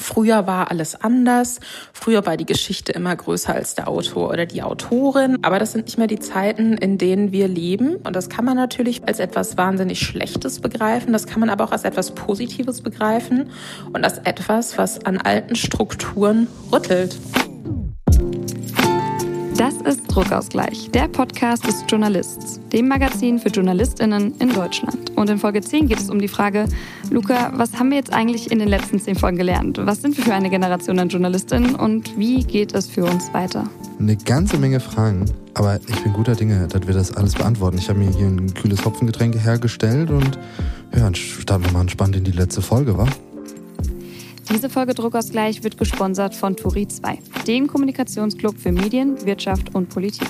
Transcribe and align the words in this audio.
Früher 0.00 0.46
war 0.46 0.70
alles 0.70 1.00
anders. 1.00 1.60
Früher 1.92 2.24
war 2.24 2.36
die 2.36 2.46
Geschichte 2.46 2.92
immer 2.92 3.14
größer 3.14 3.54
als 3.54 3.74
der 3.74 3.86
Autor 3.86 4.30
oder 4.30 4.46
die 4.46 4.62
Autorin. 4.62 5.38
Aber 5.42 5.58
das 5.58 5.72
sind 5.72 5.84
nicht 5.84 5.98
mehr 5.98 6.06
die 6.06 6.18
Zeiten, 6.18 6.78
in 6.78 6.96
denen 6.96 7.32
wir 7.32 7.48
leben. 7.48 7.96
Und 7.96 8.16
das 8.16 8.30
kann 8.30 8.46
man 8.46 8.56
natürlich 8.56 9.06
als 9.06 9.20
etwas 9.20 9.58
wahnsinnig 9.58 10.00
Schlechtes 10.00 10.60
begreifen. 10.60 11.12
Das 11.12 11.26
kann 11.26 11.40
man 11.40 11.50
aber 11.50 11.64
auch 11.64 11.72
als 11.72 11.84
etwas 11.84 12.12
Positives 12.12 12.80
begreifen 12.80 13.50
und 13.92 14.02
als 14.02 14.18
etwas, 14.18 14.78
was 14.78 15.04
an 15.04 15.18
alten 15.18 15.54
Strukturen 15.54 16.46
rüttelt. 16.72 17.16
Das 19.60 19.74
ist 19.74 20.06
Druckausgleich, 20.06 20.90
der 20.90 21.06
Podcast 21.06 21.66
des 21.66 21.84
Journalists, 21.86 22.58
dem 22.72 22.88
Magazin 22.88 23.38
für 23.38 23.50
JournalistInnen 23.50 24.32
in 24.38 24.54
Deutschland. 24.54 25.14
Und 25.16 25.28
in 25.28 25.36
Folge 25.36 25.60
10 25.60 25.86
geht 25.86 26.00
es 26.00 26.08
um 26.08 26.18
die 26.18 26.28
Frage, 26.28 26.64
Luca, 27.10 27.52
was 27.54 27.78
haben 27.78 27.90
wir 27.90 27.98
jetzt 27.98 28.10
eigentlich 28.10 28.50
in 28.50 28.58
den 28.58 28.68
letzten 28.68 28.98
10 28.98 29.16
Folgen 29.16 29.36
gelernt? 29.36 29.78
Was 29.84 30.00
sind 30.00 30.16
wir 30.16 30.24
für 30.24 30.32
eine 30.32 30.48
Generation 30.48 30.98
an 30.98 31.10
JournalistInnen 31.10 31.74
und 31.74 32.18
wie 32.18 32.42
geht 32.42 32.72
es 32.72 32.86
für 32.86 33.04
uns 33.04 33.34
weiter? 33.34 33.68
Eine 33.98 34.16
ganze 34.16 34.56
Menge 34.56 34.80
Fragen, 34.80 35.26
aber 35.52 35.78
ich 35.86 36.02
bin 36.04 36.14
guter 36.14 36.36
Dinge, 36.36 36.66
dass 36.66 36.86
wir 36.86 36.94
das 36.94 37.14
alles 37.14 37.34
beantworten. 37.34 37.76
Ich 37.76 37.90
habe 37.90 37.98
mir 37.98 38.08
hier 38.08 38.28
ein 38.28 38.54
kühles 38.54 38.82
Hopfengetränk 38.86 39.34
hergestellt 39.44 40.08
und 40.08 40.38
ja, 40.94 41.00
dann 41.00 41.14
starten 41.14 41.66
wir 41.66 41.72
mal 41.72 41.82
entspannt 41.82 42.16
in 42.16 42.24
die 42.24 42.32
letzte 42.32 42.62
Folge, 42.62 42.96
wa? 42.96 43.06
Diese 44.52 44.68
Folge 44.68 44.94
Druckausgleich 44.94 45.62
wird 45.62 45.78
gesponsert 45.78 46.34
von 46.34 46.56
Turi 46.56 46.88
2, 46.88 47.18
dem 47.46 47.68
Kommunikationsclub 47.68 48.58
für 48.58 48.72
Medien, 48.72 49.24
Wirtschaft 49.24 49.76
und 49.76 49.88
Politik. 49.90 50.26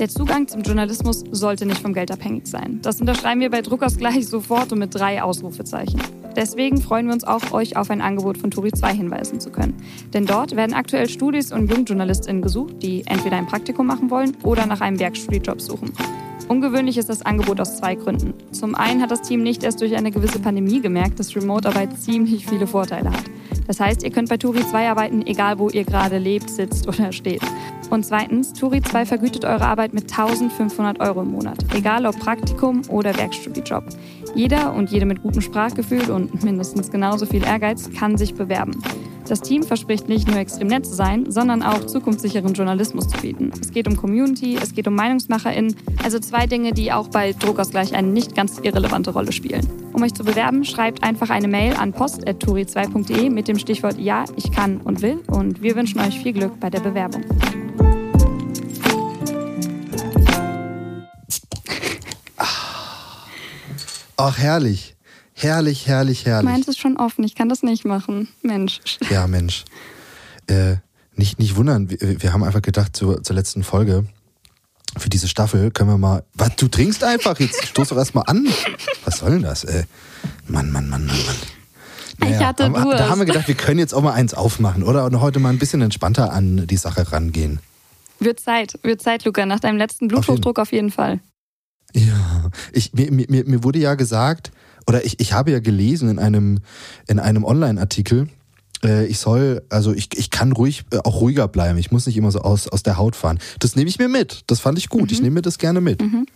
Der 0.00 0.08
Zugang 0.08 0.48
zum 0.48 0.62
Journalismus 0.62 1.22
sollte 1.30 1.64
nicht 1.64 1.80
vom 1.80 1.94
Geld 1.94 2.10
abhängig 2.10 2.48
sein. 2.48 2.80
Das 2.82 3.00
unterschreiben 3.00 3.40
wir 3.40 3.50
bei 3.50 3.62
Druckausgleich 3.62 4.26
sofort 4.26 4.72
und 4.72 4.80
mit 4.80 4.92
drei 4.92 5.22
Ausrufezeichen. 5.22 6.00
Deswegen 6.34 6.82
freuen 6.82 7.06
wir 7.06 7.14
uns 7.14 7.22
auch, 7.22 7.52
euch 7.52 7.76
auf 7.76 7.88
ein 7.88 8.00
Angebot 8.00 8.36
von 8.36 8.50
Turi 8.50 8.72
2 8.72 8.92
hinweisen 8.92 9.38
zu 9.38 9.50
können. 9.50 9.74
Denn 10.12 10.26
dort 10.26 10.56
werden 10.56 10.74
aktuell 10.74 11.08
Studis 11.08 11.52
und 11.52 11.70
JungjournalistInnen 11.70 12.42
gesucht, 12.42 12.82
die 12.82 13.06
entweder 13.06 13.36
ein 13.36 13.46
Praktikum 13.46 13.86
machen 13.86 14.10
wollen 14.10 14.36
oder 14.42 14.66
nach 14.66 14.80
einem 14.80 14.98
Werkstudiejob 14.98 15.60
suchen. 15.60 15.92
Ungewöhnlich 16.48 16.98
ist 16.98 17.08
das 17.08 17.22
Angebot 17.22 17.60
aus 17.60 17.78
zwei 17.78 17.94
Gründen. 17.94 18.34
Zum 18.52 18.74
einen 18.74 19.00
hat 19.00 19.10
das 19.10 19.22
Team 19.22 19.42
nicht 19.42 19.62
erst 19.64 19.80
durch 19.80 19.96
eine 19.96 20.10
gewisse 20.10 20.38
Pandemie 20.38 20.80
gemerkt, 20.80 21.18
dass 21.18 21.34
Remote-Arbeit 21.34 21.98
ziemlich 21.98 22.46
viele 22.46 22.66
Vorteile 22.66 23.10
hat. 23.10 23.24
Das 23.66 23.80
heißt, 23.80 24.02
ihr 24.02 24.10
könnt 24.10 24.28
bei 24.28 24.36
Turi 24.36 24.60
2 24.60 24.90
arbeiten, 24.90 25.26
egal 25.26 25.58
wo 25.58 25.70
ihr 25.70 25.84
gerade 25.84 26.18
lebt, 26.18 26.50
sitzt 26.50 26.86
oder 26.86 27.12
steht. 27.12 27.42
Und 27.88 28.04
zweitens, 28.04 28.52
Turi 28.52 28.82
2 28.82 29.06
vergütet 29.06 29.44
eure 29.44 29.64
Arbeit 29.64 29.94
mit 29.94 30.10
1500 30.10 31.00
Euro 31.00 31.22
im 31.22 31.30
Monat, 31.30 31.64
egal 31.74 32.04
ob 32.04 32.18
Praktikum 32.18 32.82
oder 32.88 33.16
Werkstudiejob. 33.16 33.84
Jeder 34.34 34.74
und 34.74 34.90
jede 34.90 35.06
mit 35.06 35.22
gutem 35.22 35.40
Sprachgefühl 35.40 36.10
und 36.10 36.44
mindestens 36.44 36.90
genauso 36.90 37.24
viel 37.24 37.44
Ehrgeiz 37.44 37.90
kann 37.92 38.18
sich 38.18 38.34
bewerben. 38.34 38.82
Das 39.28 39.40
Team 39.40 39.62
verspricht 39.62 40.08
nicht 40.08 40.28
nur 40.28 40.36
extrem 40.36 40.68
nett 40.68 40.84
zu 40.84 40.94
sein, 40.94 41.30
sondern 41.30 41.62
auch 41.62 41.86
zukunftssicheren 41.86 42.52
Journalismus 42.52 43.08
zu 43.08 43.18
bieten. 43.18 43.52
Es 43.60 43.70
geht 43.70 43.88
um 43.88 43.96
Community, 43.96 44.58
es 44.60 44.74
geht 44.74 44.86
um 44.86 44.94
MeinungsmacherInnen, 44.94 45.74
also 46.02 46.18
zwei 46.18 46.46
Dinge, 46.46 46.72
die 46.72 46.92
auch 46.92 47.08
bei 47.08 47.32
Druckausgleich 47.32 47.94
eine 47.94 48.08
nicht 48.08 48.34
ganz 48.34 48.58
irrelevante 48.62 49.12
Rolle 49.12 49.32
spielen. 49.32 49.66
Um 49.94 50.02
euch 50.02 50.12
zu 50.12 50.24
bewerben, 50.24 50.64
schreibt 50.64 51.02
einfach 51.02 51.30
eine 51.30 51.48
Mail 51.48 51.74
an 51.74 51.92
post.turi2.de 51.92 53.30
mit 53.30 53.48
dem 53.48 53.58
Stichwort 53.58 53.98
Ja, 53.98 54.24
ich 54.36 54.52
kann 54.52 54.78
und 54.78 55.00
will 55.00 55.20
und 55.28 55.62
wir 55.62 55.74
wünschen 55.74 56.00
euch 56.00 56.18
viel 56.20 56.32
Glück 56.32 56.60
bei 56.60 56.68
der 56.68 56.80
Bewerbung. 56.80 57.24
Ach, 64.16 64.38
herrlich. 64.38 64.93
Herrlich, 65.34 65.86
herrlich, 65.86 66.24
herrlich. 66.26 66.50
Meins 66.50 66.68
ist 66.68 66.78
schon 66.78 66.96
offen, 66.96 67.24
ich 67.24 67.34
kann 67.34 67.48
das 67.48 67.62
nicht 67.62 67.84
machen. 67.84 68.28
Mensch. 68.42 68.80
Ja, 69.10 69.26
Mensch. 69.26 69.64
Äh, 70.46 70.76
nicht, 71.16 71.38
nicht 71.38 71.56
wundern, 71.56 71.90
wir, 71.90 72.22
wir 72.22 72.32
haben 72.32 72.44
einfach 72.44 72.62
gedacht 72.62 72.96
zur, 72.96 73.22
zur 73.22 73.36
letzten 73.36 73.62
Folge, 73.64 74.06
für 74.96 75.08
diese 75.08 75.26
Staffel 75.26 75.70
können 75.70 75.90
wir 75.90 75.98
mal. 75.98 76.24
Was, 76.34 76.54
du 76.56 76.68
trinkst 76.68 77.02
einfach 77.02 77.38
jetzt? 77.40 77.66
Stoß 77.66 77.88
doch 77.88 77.96
erstmal 77.96 78.24
an. 78.26 78.46
Was 79.04 79.18
soll 79.18 79.30
denn 79.32 79.42
das? 79.42 79.64
Äh, 79.64 79.84
Mann, 80.46 80.70
Mann, 80.70 80.88
Mann, 80.88 81.06
Mann, 81.06 81.16
Mann. 81.26 81.36
Naja, 82.18 82.38
ich 82.38 82.46
hatte 82.46 82.70
Durst. 82.70 83.00
Da 83.00 83.08
haben 83.08 83.18
wir 83.18 83.24
gedacht, 83.24 83.48
wir 83.48 83.56
können 83.56 83.80
jetzt 83.80 83.92
auch 83.92 84.02
mal 84.02 84.12
eins 84.12 84.34
aufmachen, 84.34 84.84
oder? 84.84 85.04
Und 85.04 85.20
heute 85.20 85.40
mal 85.40 85.48
ein 85.48 85.58
bisschen 85.58 85.82
entspannter 85.82 86.32
an 86.32 86.66
die 86.68 86.76
Sache 86.76 87.10
rangehen. 87.10 87.58
Wird 88.20 88.38
Zeit, 88.38 88.78
wird 88.82 89.02
Zeit, 89.02 89.24
Luca. 89.24 89.44
Nach 89.46 89.58
deinem 89.58 89.78
letzten 89.78 90.06
Bluthochdruck 90.06 90.60
auf 90.60 90.70
jeden, 90.70 90.90
auf 90.90 90.96
jeden 90.96 91.20
Fall. 91.20 91.20
Ja, 91.92 92.50
ich, 92.72 92.92
mir, 92.92 93.10
mir, 93.10 93.44
mir 93.44 93.64
wurde 93.64 93.80
ja 93.80 93.94
gesagt, 93.94 94.52
oder 94.86 95.04
ich, 95.04 95.20
ich 95.20 95.32
habe 95.32 95.50
ja 95.50 95.60
gelesen 95.60 96.08
in 96.08 96.18
einem, 96.18 96.60
in 97.06 97.18
einem 97.18 97.44
Online-Artikel, 97.44 98.28
äh, 98.84 99.06
ich 99.06 99.18
soll, 99.18 99.62
also 99.70 99.92
ich, 99.92 100.08
ich 100.16 100.30
kann 100.30 100.52
ruhig 100.52 100.84
äh, 100.92 100.98
auch 100.98 101.20
ruhiger 101.20 101.48
bleiben. 101.48 101.78
Ich 101.78 101.90
muss 101.90 102.06
nicht 102.06 102.16
immer 102.16 102.30
so 102.30 102.40
aus, 102.40 102.68
aus 102.68 102.82
der 102.82 102.96
Haut 102.96 103.16
fahren. 103.16 103.38
Das 103.58 103.76
nehme 103.76 103.88
ich 103.88 103.98
mir 103.98 104.08
mit. 104.08 104.42
Das 104.46 104.60
fand 104.60 104.78
ich 104.78 104.88
gut. 104.88 105.10
Mhm. 105.10 105.10
Ich 105.10 105.22
nehme 105.22 105.34
mir 105.34 105.42
das 105.42 105.58
gerne 105.58 105.80
mit. 105.80 106.02
Mhm. 106.02 106.26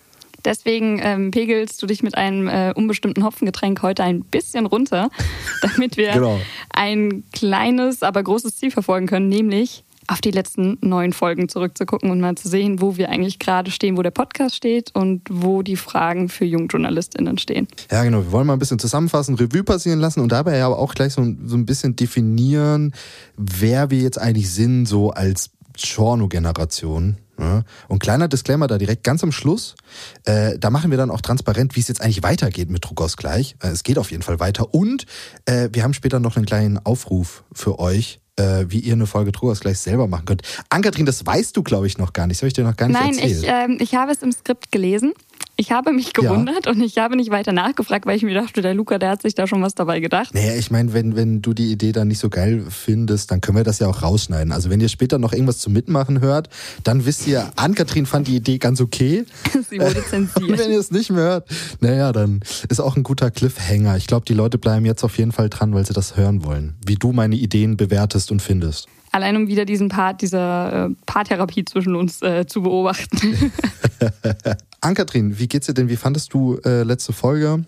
Deswegen 0.44 1.00
ähm, 1.02 1.30
pegelst 1.30 1.82
du 1.82 1.86
dich 1.86 2.02
mit 2.02 2.16
einem 2.16 2.46
äh, 2.48 2.72
unbestimmten 2.74 3.24
Hopfengetränk 3.24 3.82
heute 3.82 4.04
ein 4.04 4.22
bisschen 4.22 4.66
runter, 4.66 5.10
damit 5.62 5.96
wir 5.96 6.12
genau. 6.12 6.40
ein 6.70 7.24
kleines, 7.32 8.02
aber 8.02 8.22
großes 8.22 8.56
Ziel 8.56 8.70
verfolgen 8.70 9.06
können, 9.06 9.28
nämlich 9.28 9.84
auf 10.08 10.20
die 10.20 10.30
letzten 10.30 10.78
neun 10.80 11.12
Folgen 11.12 11.48
zurückzugucken 11.48 12.10
und 12.10 12.20
mal 12.20 12.34
zu 12.34 12.48
sehen, 12.48 12.80
wo 12.80 12.96
wir 12.96 13.10
eigentlich 13.10 13.38
gerade 13.38 13.70
stehen, 13.70 13.96
wo 13.96 14.02
der 14.02 14.10
Podcast 14.10 14.56
steht 14.56 14.94
und 14.94 15.22
wo 15.30 15.62
die 15.62 15.76
Fragen 15.76 16.28
für 16.28 16.46
JungjournalistInnen 16.46 17.38
stehen. 17.38 17.68
Ja, 17.90 18.02
genau. 18.02 18.18
Wir 18.22 18.32
wollen 18.32 18.46
mal 18.46 18.54
ein 18.54 18.58
bisschen 18.58 18.78
zusammenfassen, 18.78 19.34
Revue 19.36 19.62
passieren 19.62 20.00
lassen 20.00 20.20
und 20.20 20.32
dabei 20.32 20.62
aber 20.62 20.78
auch 20.78 20.94
gleich 20.94 21.12
so, 21.12 21.22
so 21.44 21.56
ein 21.56 21.66
bisschen 21.66 21.94
definieren, 21.94 22.94
wer 23.36 23.90
wir 23.90 23.98
jetzt 23.98 24.18
eigentlich 24.18 24.50
sind, 24.50 24.86
so 24.86 25.10
als 25.10 25.50
Giorno-Generation. 25.76 27.18
Ja. 27.38 27.62
Und 27.86 28.00
kleiner 28.00 28.26
Disclaimer 28.26 28.66
da 28.66 28.78
direkt 28.78 29.04
ganz 29.04 29.22
am 29.22 29.30
Schluss. 29.30 29.76
Äh, 30.24 30.58
da 30.58 30.70
machen 30.70 30.90
wir 30.90 30.98
dann 30.98 31.10
auch 31.10 31.20
transparent, 31.20 31.76
wie 31.76 31.80
es 31.80 31.88
jetzt 31.88 32.00
eigentlich 32.00 32.22
weitergeht 32.22 32.68
mit 32.68 32.84
Druckausgleich. 32.84 33.56
Äh, 33.62 33.68
es 33.68 33.84
geht 33.84 33.98
auf 33.98 34.10
jeden 34.10 34.22
Fall 34.22 34.40
weiter. 34.40 34.74
Und 34.74 35.06
äh, 35.44 35.68
wir 35.72 35.84
haben 35.84 35.94
später 35.94 36.18
noch 36.18 36.36
einen 36.36 36.46
kleinen 36.46 36.78
Aufruf 36.78 37.44
für 37.52 37.78
euch, 37.78 38.20
äh, 38.38 38.66
wie 38.68 38.80
ihr 38.80 38.94
eine 38.94 39.06
Folge 39.06 39.32
Troas 39.32 39.60
gleich 39.60 39.78
selber 39.78 40.06
machen 40.06 40.24
könnt. 40.26 40.42
Ankatrin, 40.68 41.06
das 41.06 41.24
weißt 41.24 41.56
du, 41.56 41.62
glaube 41.62 41.86
ich, 41.86 41.98
noch 41.98 42.12
gar 42.12 42.26
nicht. 42.26 42.38
Das 42.38 42.42
habe 42.42 42.48
ich 42.48 42.54
dir 42.54 42.64
noch 42.64 42.76
gar 42.76 42.88
nicht 42.88 42.98
Nein, 42.98 43.18
erzählt. 43.18 43.46
Nein, 43.46 43.70
ich, 43.72 43.80
äh, 43.80 43.82
ich 43.82 43.94
habe 43.94 44.12
es 44.12 44.22
im 44.22 44.32
Skript 44.32 44.72
gelesen. 44.72 45.12
Ich 45.60 45.72
habe 45.72 45.92
mich 45.92 46.12
gewundert 46.12 46.66
ja. 46.66 46.72
und 46.72 46.80
ich 46.80 46.98
habe 46.98 47.16
nicht 47.16 47.30
weiter 47.30 47.50
nachgefragt, 47.50 48.06
weil 48.06 48.16
ich 48.16 48.22
mir 48.22 48.34
dachte, 48.34 48.62
der 48.62 48.74
Luca, 48.74 48.96
der 48.96 49.10
hat 49.10 49.22
sich 49.22 49.34
da 49.34 49.48
schon 49.48 49.60
was 49.60 49.74
dabei 49.74 49.98
gedacht. 49.98 50.32
Naja, 50.32 50.54
ich 50.54 50.70
meine, 50.70 50.92
wenn, 50.92 51.16
wenn 51.16 51.42
du 51.42 51.52
die 51.52 51.72
Idee 51.72 51.90
dann 51.90 52.06
nicht 52.06 52.20
so 52.20 52.28
geil 52.28 52.64
findest, 52.70 53.32
dann 53.32 53.40
können 53.40 53.56
wir 53.56 53.64
das 53.64 53.80
ja 53.80 53.88
auch 53.88 54.02
rausschneiden. 54.02 54.52
Also 54.52 54.70
wenn 54.70 54.80
ihr 54.80 54.88
später 54.88 55.18
noch 55.18 55.32
irgendwas 55.32 55.58
zum 55.58 55.72
Mitmachen 55.72 56.20
hört, 56.20 56.48
dann 56.84 57.06
wisst 57.06 57.26
ihr, 57.26 57.50
Ann-Kathrin 57.56 58.06
fand 58.06 58.28
die 58.28 58.36
Idee 58.36 58.58
ganz 58.58 58.80
okay. 58.80 59.24
Sie 59.68 59.80
wurde 59.80 60.04
zensiert. 60.04 60.58
wenn 60.58 60.70
ihr 60.70 60.78
es 60.78 60.92
nicht 60.92 61.10
mehr 61.10 61.24
hört, 61.24 61.48
naja, 61.80 62.12
dann 62.12 62.38
ist 62.68 62.78
auch 62.78 62.96
ein 62.96 63.02
guter 63.02 63.32
Cliffhanger. 63.32 63.96
Ich 63.96 64.06
glaube, 64.06 64.26
die 64.26 64.34
Leute 64.34 64.58
bleiben 64.58 64.86
jetzt 64.86 65.02
auf 65.02 65.18
jeden 65.18 65.32
Fall 65.32 65.48
dran, 65.48 65.74
weil 65.74 65.84
sie 65.84 65.92
das 65.92 66.16
hören 66.16 66.44
wollen. 66.44 66.76
Wie 66.86 66.94
du 66.94 67.10
meine 67.10 67.34
Ideen 67.34 67.76
bewertest 67.76 68.30
und 68.30 68.42
findest. 68.42 68.86
Allein 69.10 69.36
um 69.36 69.48
wieder 69.48 69.64
diesen 69.64 69.88
Part 69.88 70.22
dieser 70.22 70.86
äh, 70.86 70.90
Paartherapie 71.06 71.64
zwischen 71.64 71.96
uns 71.96 72.22
äh, 72.22 72.46
zu 72.46 72.62
beobachten. 72.62 73.52
Ankatrin, 74.80 75.38
wie 75.38 75.48
geht's 75.48 75.66
dir 75.66 75.74
denn? 75.74 75.88
Wie 75.88 75.96
fandest 75.96 76.32
du 76.32 76.58
äh, 76.64 76.82
letzte 76.82 77.12
Folge? 77.12 77.64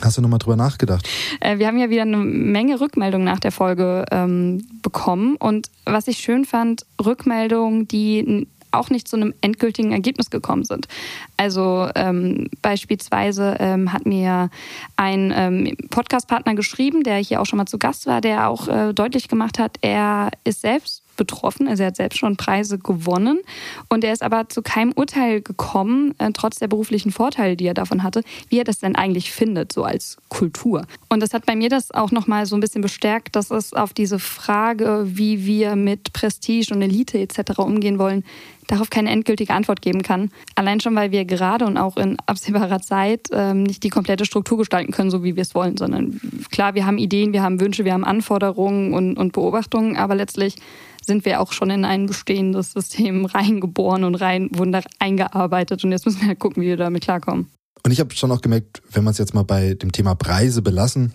Hast 0.00 0.16
du 0.16 0.22
nochmal 0.22 0.38
drüber 0.38 0.56
nachgedacht? 0.56 1.06
Äh, 1.40 1.58
wir 1.58 1.66
haben 1.66 1.78
ja 1.78 1.90
wieder 1.90 2.02
eine 2.02 2.16
Menge 2.16 2.80
Rückmeldungen 2.80 3.26
nach 3.26 3.40
der 3.40 3.52
Folge 3.52 4.06
ähm, 4.10 4.66
bekommen. 4.82 5.36
Und 5.36 5.70
was 5.84 6.08
ich 6.08 6.18
schön 6.18 6.44
fand, 6.46 6.86
Rückmeldungen, 7.04 7.86
die 7.88 8.46
auch 8.72 8.90
nicht 8.90 9.06
zu 9.06 9.16
einem 9.16 9.34
endgültigen 9.42 9.92
Ergebnis 9.92 10.30
gekommen 10.30 10.64
sind. 10.64 10.88
Also 11.36 11.88
ähm, 11.94 12.48
beispielsweise 12.62 13.56
ähm, 13.60 13.92
hat 13.92 14.06
mir 14.06 14.48
ein 14.96 15.32
ähm, 15.34 15.76
Podcast-Partner 15.90 16.54
geschrieben, 16.54 17.02
der 17.02 17.16
hier 17.16 17.40
auch 17.40 17.46
schon 17.46 17.58
mal 17.58 17.66
zu 17.66 17.78
Gast 17.78 18.06
war, 18.06 18.20
der 18.20 18.48
auch 18.48 18.68
äh, 18.68 18.94
deutlich 18.94 19.28
gemacht 19.28 19.58
hat, 19.58 19.76
er 19.82 20.30
ist 20.44 20.62
selbst 20.62 21.01
betroffen. 21.16 21.68
Also 21.68 21.82
er 21.82 21.88
hat 21.88 21.96
selbst 21.96 22.18
schon 22.18 22.36
Preise 22.36 22.78
gewonnen 22.78 23.40
und 23.88 24.04
er 24.04 24.12
ist 24.12 24.22
aber 24.22 24.48
zu 24.48 24.62
keinem 24.62 24.92
Urteil 24.92 25.40
gekommen, 25.40 26.14
äh, 26.18 26.30
trotz 26.32 26.58
der 26.58 26.68
beruflichen 26.68 27.12
Vorteile, 27.12 27.56
die 27.56 27.66
er 27.66 27.74
davon 27.74 28.02
hatte, 28.02 28.22
wie 28.48 28.58
er 28.58 28.64
das 28.64 28.78
denn 28.78 28.96
eigentlich 28.96 29.32
findet, 29.32 29.72
so 29.72 29.84
als 29.84 30.16
Kultur. 30.28 30.86
Und 31.08 31.20
das 31.20 31.34
hat 31.34 31.46
bei 31.46 31.56
mir 31.56 31.68
das 31.68 31.90
auch 31.90 32.10
nochmal 32.10 32.46
so 32.46 32.56
ein 32.56 32.60
bisschen 32.60 32.82
bestärkt, 32.82 33.36
dass 33.36 33.50
es 33.50 33.72
auf 33.72 33.92
diese 33.92 34.18
Frage, 34.18 35.04
wie 35.06 35.46
wir 35.46 35.76
mit 35.76 36.12
Prestige 36.12 36.74
und 36.74 36.82
Elite 36.82 37.18
etc. 37.18 37.58
umgehen 37.58 37.98
wollen, 37.98 38.24
darauf 38.68 38.90
keine 38.90 39.10
endgültige 39.10 39.52
Antwort 39.52 39.82
geben 39.82 40.02
kann. 40.02 40.30
Allein 40.54 40.80
schon, 40.80 40.94
weil 40.94 41.10
wir 41.10 41.24
gerade 41.24 41.66
und 41.66 41.76
auch 41.76 41.96
in 41.96 42.16
absehbarer 42.26 42.80
Zeit 42.80 43.28
ähm, 43.32 43.64
nicht 43.64 43.82
die 43.82 43.90
komplette 43.90 44.24
Struktur 44.24 44.58
gestalten 44.58 44.92
können, 44.92 45.10
so 45.10 45.22
wie 45.22 45.36
wir 45.36 45.42
es 45.42 45.54
wollen, 45.54 45.76
sondern 45.76 46.20
klar, 46.50 46.74
wir 46.74 46.86
haben 46.86 46.98
Ideen, 46.98 47.32
wir 47.32 47.42
haben 47.42 47.60
Wünsche, 47.60 47.84
wir 47.84 47.92
haben 47.92 48.04
Anforderungen 48.04 48.94
und, 48.94 49.16
und 49.16 49.32
Beobachtungen, 49.32 49.96
aber 49.96 50.14
letztlich 50.14 50.56
sind 51.04 51.24
wir 51.24 51.40
auch 51.40 51.52
schon 51.52 51.70
in 51.70 51.84
ein 51.84 52.06
bestehendes 52.06 52.72
System 52.72 53.24
reingeboren 53.26 54.04
und 54.04 54.14
rein, 54.16 54.48
wurden 54.52 54.72
da 54.72 54.80
eingearbeitet. 54.98 55.84
Und 55.84 55.92
jetzt 55.92 56.06
müssen 56.06 56.20
wir 56.20 56.28
halt 56.28 56.38
gucken, 56.38 56.62
wie 56.62 56.68
wir 56.68 56.76
damit 56.76 57.02
klarkommen. 57.02 57.50
Und 57.84 57.90
ich 57.90 58.00
habe 58.00 58.14
schon 58.14 58.30
auch 58.30 58.40
gemerkt, 58.40 58.82
wenn 58.92 59.04
man 59.04 59.12
es 59.12 59.18
jetzt 59.18 59.34
mal 59.34 59.42
bei 59.42 59.74
dem 59.74 59.92
Thema 59.92 60.14
Preise 60.14 60.62
belassen, 60.62 61.12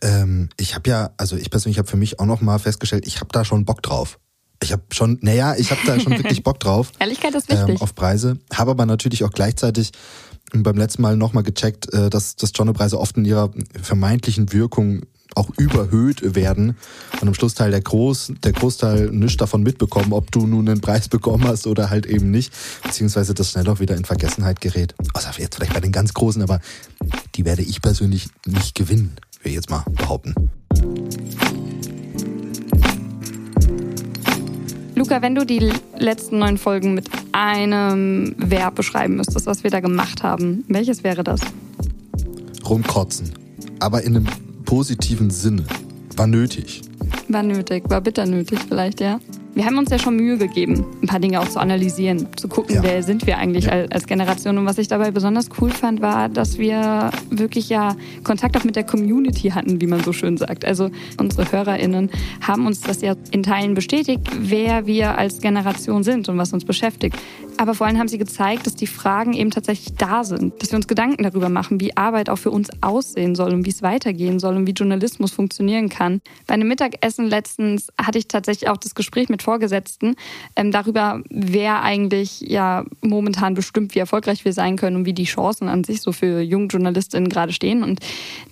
Ähm, 0.00 0.48
ich 0.58 0.74
habe 0.74 0.88
ja, 0.88 1.10
also 1.18 1.36
ich 1.36 1.50
persönlich 1.50 1.78
habe 1.78 1.88
für 1.88 1.96
mich 1.96 2.18
auch 2.18 2.26
nochmal 2.26 2.58
festgestellt, 2.58 3.06
ich 3.06 3.20
habe 3.20 3.28
da 3.32 3.44
schon 3.44 3.64
Bock 3.64 3.82
drauf. 3.82 4.18
Ich 4.62 4.72
habe 4.72 4.82
schon, 4.92 5.18
naja, 5.20 5.54
ich 5.56 5.70
habe 5.70 5.80
da 5.84 6.00
schon 6.00 6.12
wirklich 6.18 6.42
Bock 6.42 6.58
drauf. 6.58 6.92
Ehrlichkeit 6.98 7.34
ist 7.34 7.50
wichtig. 7.50 7.76
Ähm, 7.76 7.82
auf 7.82 7.94
Preise. 7.94 8.38
Habe 8.52 8.70
aber 8.70 8.86
natürlich 8.86 9.24
auch 9.24 9.30
gleichzeitig 9.30 9.92
beim 10.52 10.76
letzten 10.76 11.02
Mal 11.02 11.16
nochmal 11.16 11.42
gecheckt, 11.42 11.92
äh, 11.92 12.08
dass, 12.08 12.36
dass 12.36 12.52
Genre-Preise 12.52 12.98
oft 12.98 13.16
in 13.16 13.24
ihrer 13.24 13.50
vermeintlichen 13.82 14.52
Wirkung 14.52 15.02
auch 15.34 15.50
überhöht 15.58 16.34
werden 16.34 16.76
und 17.20 17.28
am 17.28 17.34
Schlussteil 17.34 17.70
der 17.70 17.80
Groß, 17.80 18.32
der 18.42 18.52
Großteil 18.52 19.10
nichts 19.10 19.36
davon 19.36 19.62
mitbekommen, 19.62 20.12
ob 20.12 20.30
du 20.30 20.46
nun 20.46 20.68
einen 20.68 20.80
Preis 20.80 21.08
bekommen 21.08 21.44
hast 21.44 21.66
oder 21.66 21.90
halt 21.90 22.06
eben 22.06 22.30
nicht, 22.30 22.52
beziehungsweise 22.82 23.34
das 23.34 23.50
schnell 23.50 23.68
auch 23.68 23.80
wieder 23.80 23.96
in 23.96 24.04
Vergessenheit 24.04 24.60
gerät. 24.60 24.94
Außer 25.14 25.32
jetzt 25.38 25.56
vielleicht 25.56 25.74
bei 25.74 25.80
den 25.80 25.92
ganz 25.92 26.14
Großen, 26.14 26.42
aber 26.42 26.60
die 27.34 27.44
werde 27.44 27.62
ich 27.62 27.82
persönlich 27.82 28.28
nicht 28.46 28.74
gewinnen, 28.74 29.16
will 29.42 29.50
ich 29.50 29.56
jetzt 29.56 29.70
mal 29.70 29.84
behaupten. 29.92 30.34
Luca, 34.96 35.20
wenn 35.22 35.34
du 35.34 35.44
die 35.44 35.72
letzten 35.98 36.38
neun 36.38 36.56
Folgen 36.56 36.94
mit 36.94 37.10
einem 37.32 38.36
Verb 38.38 38.76
beschreiben 38.76 39.16
müsstest, 39.16 39.46
was 39.46 39.64
wir 39.64 39.70
da 39.70 39.80
gemacht 39.80 40.22
haben, 40.22 40.64
welches 40.68 41.02
wäre 41.02 41.24
das? 41.24 41.40
Rumkotzen. 42.64 43.32
Aber 43.80 44.02
in 44.02 44.16
einem 44.16 44.26
positiven 44.64 45.30
Sinne. 45.30 45.64
War 46.16 46.26
nötig. 46.26 46.82
War 47.28 47.42
nötig, 47.42 47.84
war 47.88 48.00
bitter 48.00 48.26
nötig 48.26 48.58
vielleicht, 48.68 49.00
ja. 49.00 49.20
Wir 49.54 49.64
haben 49.64 49.78
uns 49.78 49.90
ja 49.90 49.98
schon 49.98 50.16
Mühe 50.16 50.36
gegeben, 50.36 50.84
ein 51.04 51.06
paar 51.06 51.20
Dinge 51.20 51.40
auch 51.40 51.48
zu 51.48 51.60
analysieren, 51.60 52.28
zu 52.36 52.48
gucken, 52.48 52.76
ja. 52.76 52.82
wer 52.82 53.02
sind 53.02 53.26
wir 53.26 53.38
eigentlich 53.38 53.66
ja. 53.66 53.84
als 53.90 54.06
Generation. 54.06 54.58
Und 54.58 54.66
was 54.66 54.78
ich 54.78 54.88
dabei 54.88 55.10
besonders 55.10 55.48
cool 55.60 55.70
fand, 55.70 56.00
war, 56.00 56.28
dass 56.28 56.58
wir 56.58 57.10
wirklich 57.30 57.68
ja 57.68 57.94
Kontakt 58.24 58.56
auch 58.56 58.64
mit 58.64 58.74
der 58.74 58.84
Community 58.84 59.50
hatten, 59.50 59.80
wie 59.80 59.86
man 59.86 60.02
so 60.02 60.12
schön 60.12 60.36
sagt. 60.36 60.64
Also 60.64 60.90
unsere 61.20 61.50
HörerInnen 61.50 62.10
haben 62.40 62.66
uns 62.66 62.80
das 62.80 63.02
ja 63.02 63.14
in 63.30 63.42
Teilen 63.42 63.74
bestätigt, 63.74 64.22
wer 64.38 64.86
wir 64.86 65.18
als 65.18 65.40
Generation 65.40 66.02
sind 66.02 66.28
und 66.28 66.38
was 66.38 66.52
uns 66.52 66.64
beschäftigt. 66.64 67.16
Aber 67.56 67.74
vor 67.74 67.86
allem 67.86 67.98
haben 67.98 68.08
sie 68.08 68.18
gezeigt, 68.18 68.66
dass 68.66 68.74
die 68.74 68.86
Fragen 68.86 69.32
eben 69.32 69.50
tatsächlich 69.50 69.94
da 69.96 70.24
sind, 70.24 70.60
dass 70.60 70.72
wir 70.72 70.76
uns 70.76 70.88
Gedanken 70.88 71.22
darüber 71.22 71.48
machen, 71.48 71.80
wie 71.80 71.96
Arbeit 71.96 72.28
auch 72.28 72.38
für 72.38 72.50
uns 72.50 72.68
aussehen 72.80 73.34
soll 73.34 73.52
und 73.52 73.64
wie 73.64 73.70
es 73.70 73.82
weitergehen 73.82 74.40
soll 74.40 74.56
und 74.56 74.66
wie 74.66 74.72
Journalismus 74.72 75.32
funktionieren 75.32 75.88
kann. 75.88 76.20
Bei 76.46 76.54
einem 76.54 76.66
Mittagessen 76.66 77.26
letztens 77.26 77.88
hatte 78.00 78.18
ich 78.18 78.26
tatsächlich 78.26 78.70
auch 78.70 78.76
das 78.76 78.94
Gespräch 78.94 79.28
mit 79.28 79.42
Vorgesetzten 79.42 80.16
ähm, 80.56 80.72
darüber, 80.72 80.93
wer 80.94 81.82
eigentlich 81.82 82.40
ja 82.40 82.84
momentan 83.00 83.54
bestimmt, 83.54 83.94
wie 83.94 83.98
erfolgreich 83.98 84.44
wir 84.44 84.52
sein 84.52 84.76
können 84.76 84.96
und 84.96 85.06
wie 85.06 85.12
die 85.12 85.24
Chancen 85.24 85.68
an 85.68 85.84
sich 85.84 86.00
so 86.00 86.12
für 86.12 86.40
junge 86.40 86.68
JournalistInnen 86.68 87.28
gerade 87.28 87.52
stehen. 87.52 87.82
Und 87.82 88.00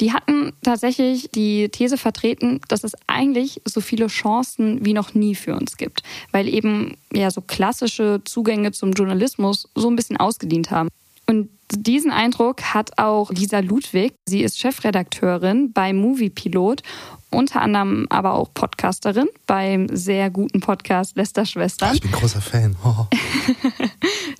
die 0.01 0.13
hatten 0.13 0.53
tatsächlich 0.63 1.31
die 1.31 1.69
These 1.69 1.97
vertreten, 1.97 2.61
dass 2.69 2.85
es 2.85 2.93
eigentlich 3.07 3.61
so 3.65 3.81
viele 3.81 4.09
Chancen 4.09 4.85
wie 4.85 4.93
noch 4.93 5.15
nie 5.15 5.35
für 5.35 5.57
uns 5.57 5.77
gibt, 5.77 6.03
weil 6.33 6.49
eben 6.49 6.97
ja 7.13 7.31
so 7.31 7.41
klassische 7.41 8.21
Zugänge 8.25 8.73
zum 8.73 8.93
Journalismus 8.93 9.69
so 9.75 9.89
ein 9.89 9.97
bisschen 9.97 10.17
ausgedient 10.17 10.71
haben. 10.71 10.89
Und 11.27 11.49
diesen 11.71 12.11
Eindruck 12.11 12.63
hat 12.75 12.99
auch 12.99 13.31
Lisa 13.31 13.61
Ludwig. 13.61 14.15
Sie 14.29 14.43
ist 14.43 14.59
Chefredakteurin 14.59 15.73
bei 15.73 15.93
Movie 15.93 16.31
Pilot, 16.31 16.83
unter 17.31 17.63
anderem 17.63 18.07
aber 18.11 18.35
auch 18.35 18.53
Podcasterin 18.53 19.29
beim 19.47 19.89
sehr 19.91 20.31
guten 20.31 20.61
Podcast 20.61 21.17
Lester 21.17 21.47
Schwestern. 21.47 21.95
Ich 21.95 22.03
bin 22.03 22.13
großer 22.13 22.41
Fan. 22.41 22.77
Oh. 22.85 23.07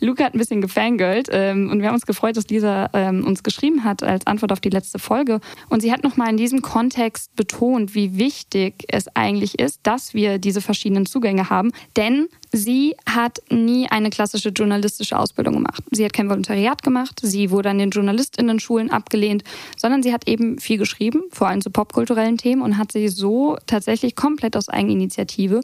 Luca 0.01 0.25
hat 0.25 0.35
ein 0.35 0.39
bisschen 0.39 0.61
gefangirlt 0.61 1.29
ähm, 1.31 1.71
und 1.71 1.81
wir 1.81 1.87
haben 1.87 1.95
uns 1.95 2.07
gefreut, 2.07 2.37
dass 2.37 2.49
Lisa 2.49 2.91
ähm, 2.93 3.25
uns 3.25 3.45
geschrieben 3.45 3.85
hat 3.85 4.03
als 4.03 4.27
Antwort 4.27 4.51
auf 4.51 4.61
die 4.61 4.69
letzte 4.69 4.99
Folge. 4.99 5.41
Und 5.69 5.81
sie 5.81 5.93
hat 5.93 6.03
nochmal 6.03 6.31
in 6.31 6.37
diesem 6.37 6.61
Kontext 6.61 7.35
betont, 7.37 7.95
wie 7.95 8.19
wichtig 8.19 8.85
es 8.89 9.07
eigentlich 9.15 9.61
ist, 9.61 9.81
dass 9.85 10.13
wir 10.13 10.39
diese 10.39 10.61
verschiedenen 10.61 11.07
Zugänge 11.07 11.51
haben. 11.51 11.71
Denn 11.97 12.29
sie 12.51 12.97
hat 13.09 13.41
nie 13.51 13.89
eine 13.89 14.11
klassische 14.11 14.49
journalistische 14.49 15.17
Ausbildung 15.17 15.55
gemacht. 15.55 15.85
Sie 15.93 16.05
hat 16.05 16.13
kein 16.13 16.29
Volontariat 16.29 16.83
gemacht, 16.83 17.21
sie 17.23 17.51
wurde 17.51 17.71
an 17.71 17.79
den 17.79 17.91
JournalistInnen-Schulen 17.91 18.91
abgelehnt, 18.91 19.45
sondern 19.77 20.03
sie 20.03 20.13
hat 20.13 20.29
eben 20.29 20.59
viel 20.59 20.79
geschrieben, 20.79 21.23
vor 21.31 21.49
allem 21.49 21.61
zu 21.61 21.71
popkulturellen 21.71 22.37
Themen 22.37 22.63
und 22.63 22.79
hat 22.79 22.93
sich 22.93 23.15
so 23.15 23.57
tatsächlich 23.67 24.17
komplett 24.17 24.57
aus 24.57 24.69
Eigeninitiative 24.69 25.61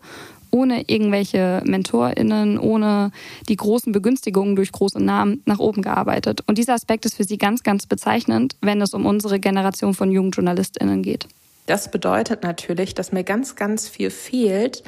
ohne 0.51 0.89
irgendwelche 0.89 1.63
MentorInnen, 1.67 2.59
ohne 2.59 3.13
die 3.49 3.57
großen 3.57 3.93
Begünstigungen 3.93 4.57
durch 4.57 4.73
große 4.73 5.03
Namen 5.03 5.43
nach 5.45 5.59
oben 5.59 5.83
gearbeitet. 5.83 6.43
Und 6.47 6.59
dieser 6.59 6.75
Aspekt 6.75 7.05
ist 7.05 7.17
für 7.17 7.25
sie 7.25 7.39
ganz, 7.39 7.63
ganz 7.63 7.87
bezeichnend, 7.87 8.57
wenn 8.61 8.81
es 8.81 8.95
um 8.95 9.07
unsere 9.07 9.41
Generation 9.41 9.95
von 9.95 10.11
jungen 10.11 10.31
JournalistInnen 10.31 11.03
geht. 11.03 11.29
Das 11.67 11.91
bedeutet 11.91 12.43
natürlich, 12.45 12.95
dass 12.95 13.13
mir 13.13 13.25
ganz, 13.25 13.57
ganz 13.57 13.89
viel 13.89 14.11
fehlt, 14.11 14.83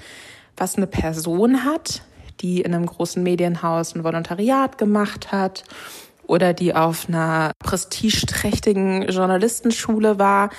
was 0.56 0.76
eine 0.76 0.86
Person 0.86 1.64
hat, 1.64 2.02
die 2.40 2.62
in 2.62 2.74
einem 2.74 2.86
großen 2.86 3.22
Medienhaus 3.22 3.94
ein 3.94 4.02
Volontariat 4.02 4.78
gemacht 4.78 5.30
hat 5.30 5.64
oder 6.30 6.54
die 6.54 6.74
auf 6.74 7.08
einer 7.08 7.52
prestigeträchtigen 7.58 9.08
Journalistenschule 9.08 10.18
war. 10.18 10.50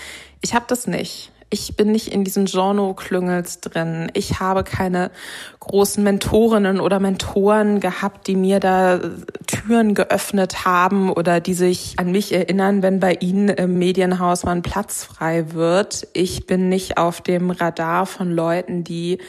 Ich 0.41 0.53
habe 0.53 0.65
das 0.67 0.85
nicht. 0.85 1.31
Ich 1.49 1.75
bin 1.75 1.91
nicht 1.91 2.09
in 2.09 2.23
diesen 2.23 2.45
Genre-Klüngels 2.45 3.59
drin. 3.59 4.09
Ich 4.13 4.39
habe 4.39 4.63
keine 4.63 5.11
großen 5.59 6.03
Mentorinnen 6.03 6.79
oder 6.79 6.99
Mentoren 6.99 7.79
gehabt, 7.79 8.27
die 8.27 8.35
mir 8.35 8.59
da 8.59 8.99
Türen 9.47 9.93
geöffnet 9.93 10.65
haben 10.65 11.11
oder 11.11 11.39
die 11.39 11.53
sich 11.53 11.95
an 11.97 12.11
mich 12.11 12.33
erinnern, 12.33 12.83
wenn 12.83 12.99
bei 12.99 13.13
ihnen 13.15 13.49
im 13.49 13.77
Medienhaus 13.77 14.43
mal 14.43 14.53
ein 14.53 14.61
Platz 14.61 15.03
frei 15.03 15.53
wird. 15.53 16.07
Ich 16.13 16.47
bin 16.47 16.69
nicht 16.69 16.97
auf 16.97 17.21
dem 17.21 17.49
Radar 17.49 18.05
von 18.05 18.31
Leuten, 18.31 18.83
die 18.83 19.19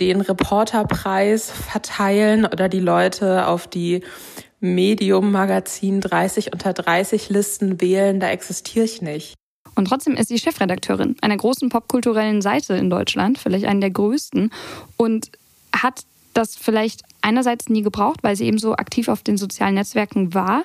den 0.00 0.20
Reporterpreis 0.20 1.50
verteilen 1.50 2.44
oder 2.44 2.68
die 2.68 2.80
Leute 2.80 3.46
auf 3.46 3.66
die 3.68 4.02
Medium 4.64 5.30
Magazin 5.30 6.00
30 6.00 6.52
unter 6.54 6.72
30 6.72 7.28
Listen 7.28 7.82
wählen, 7.82 8.18
da 8.18 8.30
existiere 8.30 8.86
ich 8.86 9.02
nicht. 9.02 9.34
Und 9.74 9.88
trotzdem 9.88 10.14
ist 10.14 10.28
sie 10.28 10.38
Chefredakteurin 10.38 11.16
einer 11.20 11.36
großen 11.36 11.68
popkulturellen 11.68 12.40
Seite 12.40 12.74
in 12.74 12.88
Deutschland, 12.88 13.38
vielleicht 13.38 13.66
einen 13.66 13.82
der 13.82 13.90
größten, 13.90 14.50
und 14.96 15.30
hat 15.76 16.04
das 16.32 16.56
vielleicht 16.56 17.02
einerseits 17.20 17.68
nie 17.68 17.82
gebraucht, 17.82 18.20
weil 18.22 18.36
sie 18.36 18.46
eben 18.46 18.58
so 18.58 18.74
aktiv 18.74 19.08
auf 19.08 19.22
den 19.22 19.36
sozialen 19.36 19.74
Netzwerken 19.74 20.32
war. 20.32 20.64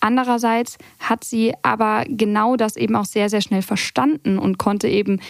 Andererseits 0.00 0.76
hat 0.98 1.24
sie 1.24 1.54
aber 1.62 2.04
genau 2.06 2.56
das 2.56 2.76
eben 2.76 2.94
auch 2.94 3.06
sehr, 3.06 3.30
sehr 3.30 3.40
schnell 3.40 3.62
verstanden 3.62 4.38
und 4.38 4.58
konnte 4.58 4.88
eben 4.88 5.20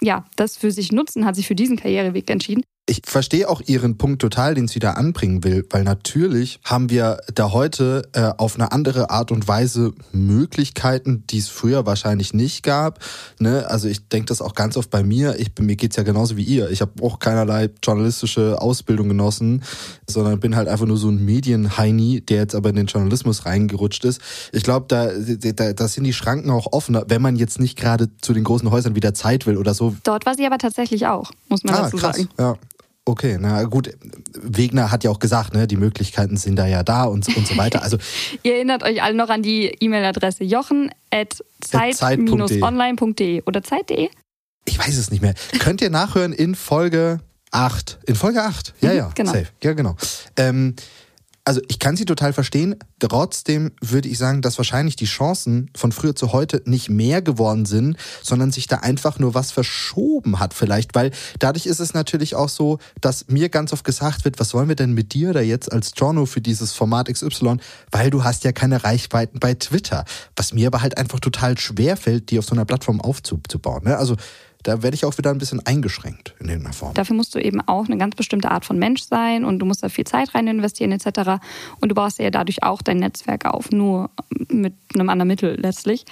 ja, 0.00 0.24
das 0.36 0.56
für 0.56 0.70
sich 0.70 0.92
nutzen, 0.92 1.26
hat 1.26 1.34
sich 1.34 1.48
für 1.48 1.56
diesen 1.56 1.76
Karriereweg 1.76 2.30
entschieden 2.30 2.62
ich 2.90 3.02
verstehe 3.04 3.48
auch 3.48 3.62
Ihren 3.64 3.98
Punkt 3.98 4.20
total, 4.20 4.54
den 4.54 4.66
sie 4.66 4.80
da 4.80 4.94
anbringen 4.94 5.44
will, 5.44 5.64
weil 5.70 5.84
natürlich 5.84 6.58
haben 6.64 6.90
wir 6.90 7.20
da 7.32 7.52
heute 7.52 8.02
äh, 8.14 8.32
auf 8.36 8.56
eine 8.56 8.72
andere 8.72 9.10
Art 9.10 9.30
und 9.30 9.46
Weise 9.46 9.92
Möglichkeiten, 10.10 11.22
die 11.30 11.38
es 11.38 11.48
früher 11.48 11.86
wahrscheinlich 11.86 12.34
nicht 12.34 12.64
gab. 12.64 12.98
Ne? 13.38 13.64
Also 13.68 13.86
ich 13.86 14.08
denke 14.08 14.26
das 14.26 14.42
auch 14.42 14.56
ganz 14.56 14.76
oft 14.76 14.90
bei 14.90 15.04
mir. 15.04 15.38
Ich, 15.38 15.52
mir 15.60 15.76
geht's 15.76 15.94
ja 15.96 16.02
genauso 16.02 16.36
wie 16.36 16.42
ihr. 16.42 16.68
Ich 16.70 16.80
habe 16.80 17.00
auch 17.00 17.20
keinerlei 17.20 17.70
journalistische 17.80 18.60
Ausbildung 18.60 19.08
genossen, 19.08 19.62
sondern 20.08 20.40
bin 20.40 20.56
halt 20.56 20.66
einfach 20.66 20.86
nur 20.86 20.96
so 20.96 21.10
ein 21.10 21.24
Medienheini, 21.24 22.22
der 22.22 22.38
jetzt 22.38 22.56
aber 22.56 22.70
in 22.70 22.76
den 22.76 22.86
Journalismus 22.86 23.46
reingerutscht 23.46 24.04
ist. 24.04 24.20
Ich 24.50 24.64
glaube, 24.64 24.86
da, 24.88 25.10
da, 25.12 25.72
da 25.74 25.88
sind 25.88 26.02
die 26.02 26.12
Schranken 26.12 26.50
auch 26.50 26.72
offener, 26.72 27.04
wenn 27.06 27.22
man 27.22 27.36
jetzt 27.36 27.60
nicht 27.60 27.78
gerade 27.78 28.08
zu 28.20 28.32
den 28.32 28.42
großen 28.42 28.68
Häusern 28.72 28.96
wieder 28.96 29.14
Zeit 29.14 29.46
will 29.46 29.58
oder 29.58 29.74
so. 29.74 29.94
Dort 30.02 30.26
war 30.26 30.34
sie 30.34 30.44
aber 30.44 30.58
tatsächlich 30.58 31.06
auch, 31.06 31.30
muss 31.48 31.62
man 31.62 31.76
ah, 31.76 31.82
dazu 31.82 31.96
krass. 31.96 32.16
sagen. 32.16 32.28
Ja. 32.36 32.56
Okay, 33.04 33.36
na 33.40 33.64
gut. 33.64 33.90
Wegner 34.34 34.92
hat 34.92 35.04
ja 35.04 35.10
auch 35.10 35.18
gesagt, 35.18 35.54
ne, 35.54 35.66
die 35.66 35.76
Möglichkeiten 35.76 36.36
sind 36.36 36.56
da 36.56 36.66
ja 36.66 36.82
da 36.82 37.04
und, 37.04 37.34
und 37.36 37.46
so 37.46 37.56
weiter. 37.56 37.82
Also 37.82 37.96
ihr 38.42 38.56
erinnert 38.56 38.82
euch 38.82 39.02
alle 39.02 39.14
noch 39.14 39.30
an 39.30 39.42
die 39.42 39.74
E-Mail-Adresse 39.80 40.44
jochen@zeit-online.de 40.44 43.42
oder 43.46 43.62
zeit.de? 43.62 44.10
Ich 44.66 44.78
weiß 44.78 44.94
es 44.96 45.10
nicht 45.10 45.22
mehr. 45.22 45.34
Könnt 45.58 45.80
ihr 45.80 45.88
nachhören 45.90 46.32
in 46.32 46.54
Folge 46.54 47.20
8. 47.50 47.98
In 48.06 48.14
Folge 48.14 48.42
8. 48.42 48.74
Ja, 48.80 48.90
mhm, 48.90 48.96
ja. 48.96 49.10
Genau. 49.14 49.32
Safe. 49.32 49.46
Ja, 49.62 49.72
genau. 49.72 49.96
Ähm, 50.36 50.74
also 51.44 51.60
ich 51.68 51.78
kann 51.78 51.96
sie 51.96 52.04
total 52.04 52.32
verstehen. 52.32 52.76
Trotzdem 52.98 53.72
würde 53.80 54.08
ich 54.08 54.18
sagen, 54.18 54.42
dass 54.42 54.58
wahrscheinlich 54.58 54.96
die 54.96 55.06
Chancen 55.06 55.70
von 55.74 55.90
früher 55.90 56.14
zu 56.14 56.32
heute 56.32 56.62
nicht 56.66 56.90
mehr 56.90 57.22
geworden 57.22 57.64
sind, 57.64 57.96
sondern 58.22 58.52
sich 58.52 58.66
da 58.66 58.76
einfach 58.76 59.18
nur 59.18 59.34
was 59.34 59.50
verschoben 59.50 60.38
hat 60.38 60.54
vielleicht, 60.54 60.94
weil 60.94 61.10
dadurch 61.38 61.66
ist 61.66 61.80
es 61.80 61.94
natürlich 61.94 62.34
auch 62.34 62.48
so, 62.48 62.78
dass 63.00 63.28
mir 63.28 63.48
ganz 63.48 63.72
oft 63.72 63.84
gesagt 63.84 64.24
wird, 64.24 64.38
was 64.38 64.54
wollen 64.54 64.68
wir 64.68 64.76
denn 64.76 64.92
mit 64.92 65.14
dir 65.14 65.32
da 65.32 65.40
jetzt 65.40 65.72
als 65.72 65.92
Journal 65.96 66.26
für 66.26 66.40
dieses 66.40 66.72
Format 66.72 67.08
XY, 67.08 67.56
weil 67.90 68.10
du 68.10 68.22
hast 68.22 68.44
ja 68.44 68.52
keine 68.52 68.84
Reichweiten 68.84 69.40
bei 69.40 69.54
Twitter, 69.54 70.04
was 70.36 70.52
mir 70.52 70.66
aber 70.66 70.82
halt 70.82 70.98
einfach 70.98 71.20
total 71.20 71.58
schwer 71.58 71.96
fällt, 71.96 72.30
die 72.30 72.38
auf 72.38 72.44
so 72.44 72.52
einer 72.52 72.64
Plattform 72.66 73.00
aufzubauen. 73.00 73.84
Ne? 73.84 73.96
Also 73.96 74.16
da 74.62 74.82
werde 74.82 74.94
ich 74.94 75.04
auch 75.04 75.16
wieder 75.18 75.30
ein 75.30 75.38
bisschen 75.38 75.64
eingeschränkt 75.64 76.34
in 76.38 76.48
irgendeiner 76.48 76.74
Form. 76.74 76.94
Dafür 76.94 77.16
musst 77.16 77.34
du 77.34 77.38
eben 77.38 77.60
auch 77.66 77.86
eine 77.86 77.96
ganz 77.96 78.14
bestimmte 78.14 78.50
Art 78.50 78.64
von 78.64 78.78
Mensch 78.78 79.02
sein 79.02 79.44
und 79.44 79.58
du 79.58 79.66
musst 79.66 79.82
da 79.82 79.88
viel 79.88 80.04
Zeit 80.04 80.34
rein 80.34 80.46
investieren 80.46 80.92
etc. 80.92 81.42
Und 81.80 81.88
du 81.90 81.94
baust 81.94 82.18
ja 82.18 82.30
dadurch 82.30 82.62
auch 82.62 82.82
dein 82.82 82.98
Netzwerk 82.98 83.46
auf, 83.46 83.70
nur 83.70 84.10
mit 84.48 84.74
einem 84.94 85.08
anderen 85.08 85.28
Mittel 85.28 85.58
letztlich. 85.60 86.04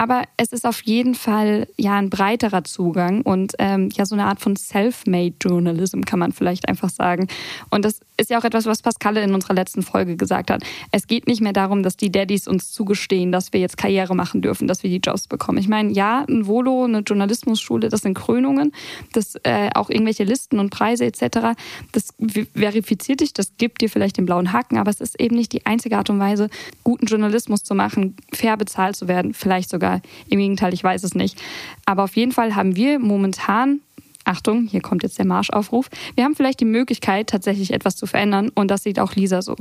Aber 0.00 0.22
es 0.38 0.54
ist 0.54 0.64
auf 0.64 0.80
jeden 0.84 1.14
Fall 1.14 1.68
ja 1.76 1.98
ein 1.98 2.08
breiterer 2.08 2.64
Zugang 2.64 3.20
und 3.20 3.52
ähm, 3.58 3.90
ja 3.92 4.06
so 4.06 4.14
eine 4.14 4.24
Art 4.24 4.40
von 4.40 4.56
Self-Made 4.56 5.34
Journalism 5.42 6.00
kann 6.00 6.18
man 6.18 6.32
vielleicht 6.32 6.70
einfach 6.70 6.88
sagen. 6.88 7.28
Und 7.68 7.84
das 7.84 8.00
ist 8.16 8.30
ja 8.30 8.38
auch 8.38 8.44
etwas, 8.44 8.64
was 8.64 8.80
Pascalle 8.80 9.22
in 9.22 9.34
unserer 9.34 9.52
letzten 9.52 9.82
Folge 9.82 10.16
gesagt 10.16 10.50
hat. 10.50 10.62
Es 10.90 11.06
geht 11.06 11.26
nicht 11.26 11.42
mehr 11.42 11.52
darum, 11.52 11.82
dass 11.82 11.98
die 11.98 12.10
Daddys 12.10 12.48
uns 12.48 12.72
zugestehen, 12.72 13.30
dass 13.30 13.52
wir 13.52 13.60
jetzt 13.60 13.76
Karriere 13.76 14.14
machen 14.14 14.40
dürfen, 14.40 14.66
dass 14.66 14.82
wir 14.82 14.88
die 14.88 15.02
Jobs 15.06 15.26
bekommen. 15.26 15.58
Ich 15.58 15.68
meine, 15.68 15.92
ja, 15.92 16.24
ein 16.26 16.46
Volo, 16.46 16.84
eine 16.84 17.00
Journalismusschule, 17.00 17.90
das 17.90 18.00
sind 18.00 18.14
Krönungen, 18.14 18.72
das 19.12 19.34
äh, 19.42 19.68
auch 19.74 19.90
irgendwelche 19.90 20.24
Listen 20.24 20.60
und 20.60 20.70
Preise 20.70 21.04
etc. 21.04 21.60
Das 21.92 22.14
verifiziert 22.54 23.20
dich, 23.20 23.34
das 23.34 23.52
gibt 23.58 23.82
dir 23.82 23.90
vielleicht 23.90 24.16
den 24.16 24.24
blauen 24.24 24.54
Haken, 24.54 24.78
aber 24.78 24.90
es 24.90 25.02
ist 25.02 25.20
eben 25.20 25.36
nicht 25.36 25.52
die 25.52 25.66
einzige 25.66 25.98
Art 25.98 26.08
und 26.08 26.20
Weise, 26.20 26.48
guten 26.84 27.04
Journalismus 27.04 27.64
zu 27.64 27.74
machen, 27.74 28.16
fair 28.32 28.56
bezahlt 28.56 28.96
zu 28.96 29.06
werden, 29.06 29.34
vielleicht 29.34 29.68
sogar 29.68 29.89
oder 29.90 30.02
im 30.28 30.38
Gegenteil, 30.38 30.74
ich 30.74 30.84
weiß 30.84 31.02
es 31.04 31.14
nicht. 31.14 31.40
Aber 31.86 32.04
auf 32.04 32.16
jeden 32.16 32.32
Fall 32.32 32.54
haben 32.54 32.76
wir 32.76 32.98
momentan 32.98 33.80
Achtung, 34.24 34.66
hier 34.66 34.82
kommt 34.82 35.02
jetzt 35.02 35.18
der 35.18 35.24
Marschaufruf. 35.24 35.88
Wir 36.14 36.24
haben 36.24 36.36
vielleicht 36.36 36.60
die 36.60 36.66
Möglichkeit, 36.66 37.28
tatsächlich 37.28 37.72
etwas 37.72 37.96
zu 37.96 38.06
verändern 38.06 38.50
und 38.54 38.70
das 38.70 38.82
sieht 38.82 39.00
auch 39.00 39.14
Lisa 39.14 39.40
so. 39.42 39.56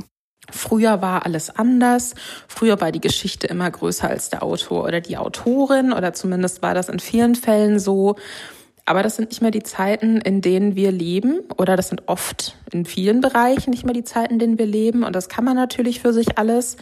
Früher 0.51 1.01
war 1.01 1.25
alles 1.25 1.49
anders. 1.49 2.13
Früher 2.47 2.81
war 2.81 2.91
die 2.91 3.01
Geschichte 3.01 3.47
immer 3.47 3.71
größer 3.71 4.09
als 4.09 4.29
der 4.29 4.43
Autor 4.43 4.83
oder 4.83 4.99
die 4.99 5.17
Autorin 5.17 5.93
oder 5.93 6.13
zumindest 6.13 6.61
war 6.61 6.73
das 6.73 6.89
in 6.89 6.99
vielen 6.99 7.35
Fällen 7.35 7.79
so. 7.79 8.15
Aber 8.85 9.01
das 9.01 9.15
sind 9.15 9.29
nicht 9.29 9.41
mehr 9.41 9.51
die 9.51 9.63
Zeiten, 9.63 10.17
in 10.17 10.41
denen 10.41 10.75
wir 10.75 10.91
leben 10.91 11.41
oder 11.57 11.75
das 11.75 11.89
sind 11.89 12.07
oft 12.07 12.55
in 12.71 12.85
vielen 12.85 13.21
Bereichen 13.21 13.69
nicht 13.69 13.85
mehr 13.85 13.93
die 13.93 14.03
Zeiten, 14.03 14.33
in 14.33 14.39
denen 14.39 14.59
wir 14.59 14.65
leben 14.65 15.03
und 15.03 15.15
das 15.15 15.29
kann 15.29 15.45
man 15.45 15.55
natürlich 15.55 16.01
für 16.01 16.11
sich 16.11 16.37
alles 16.37 16.75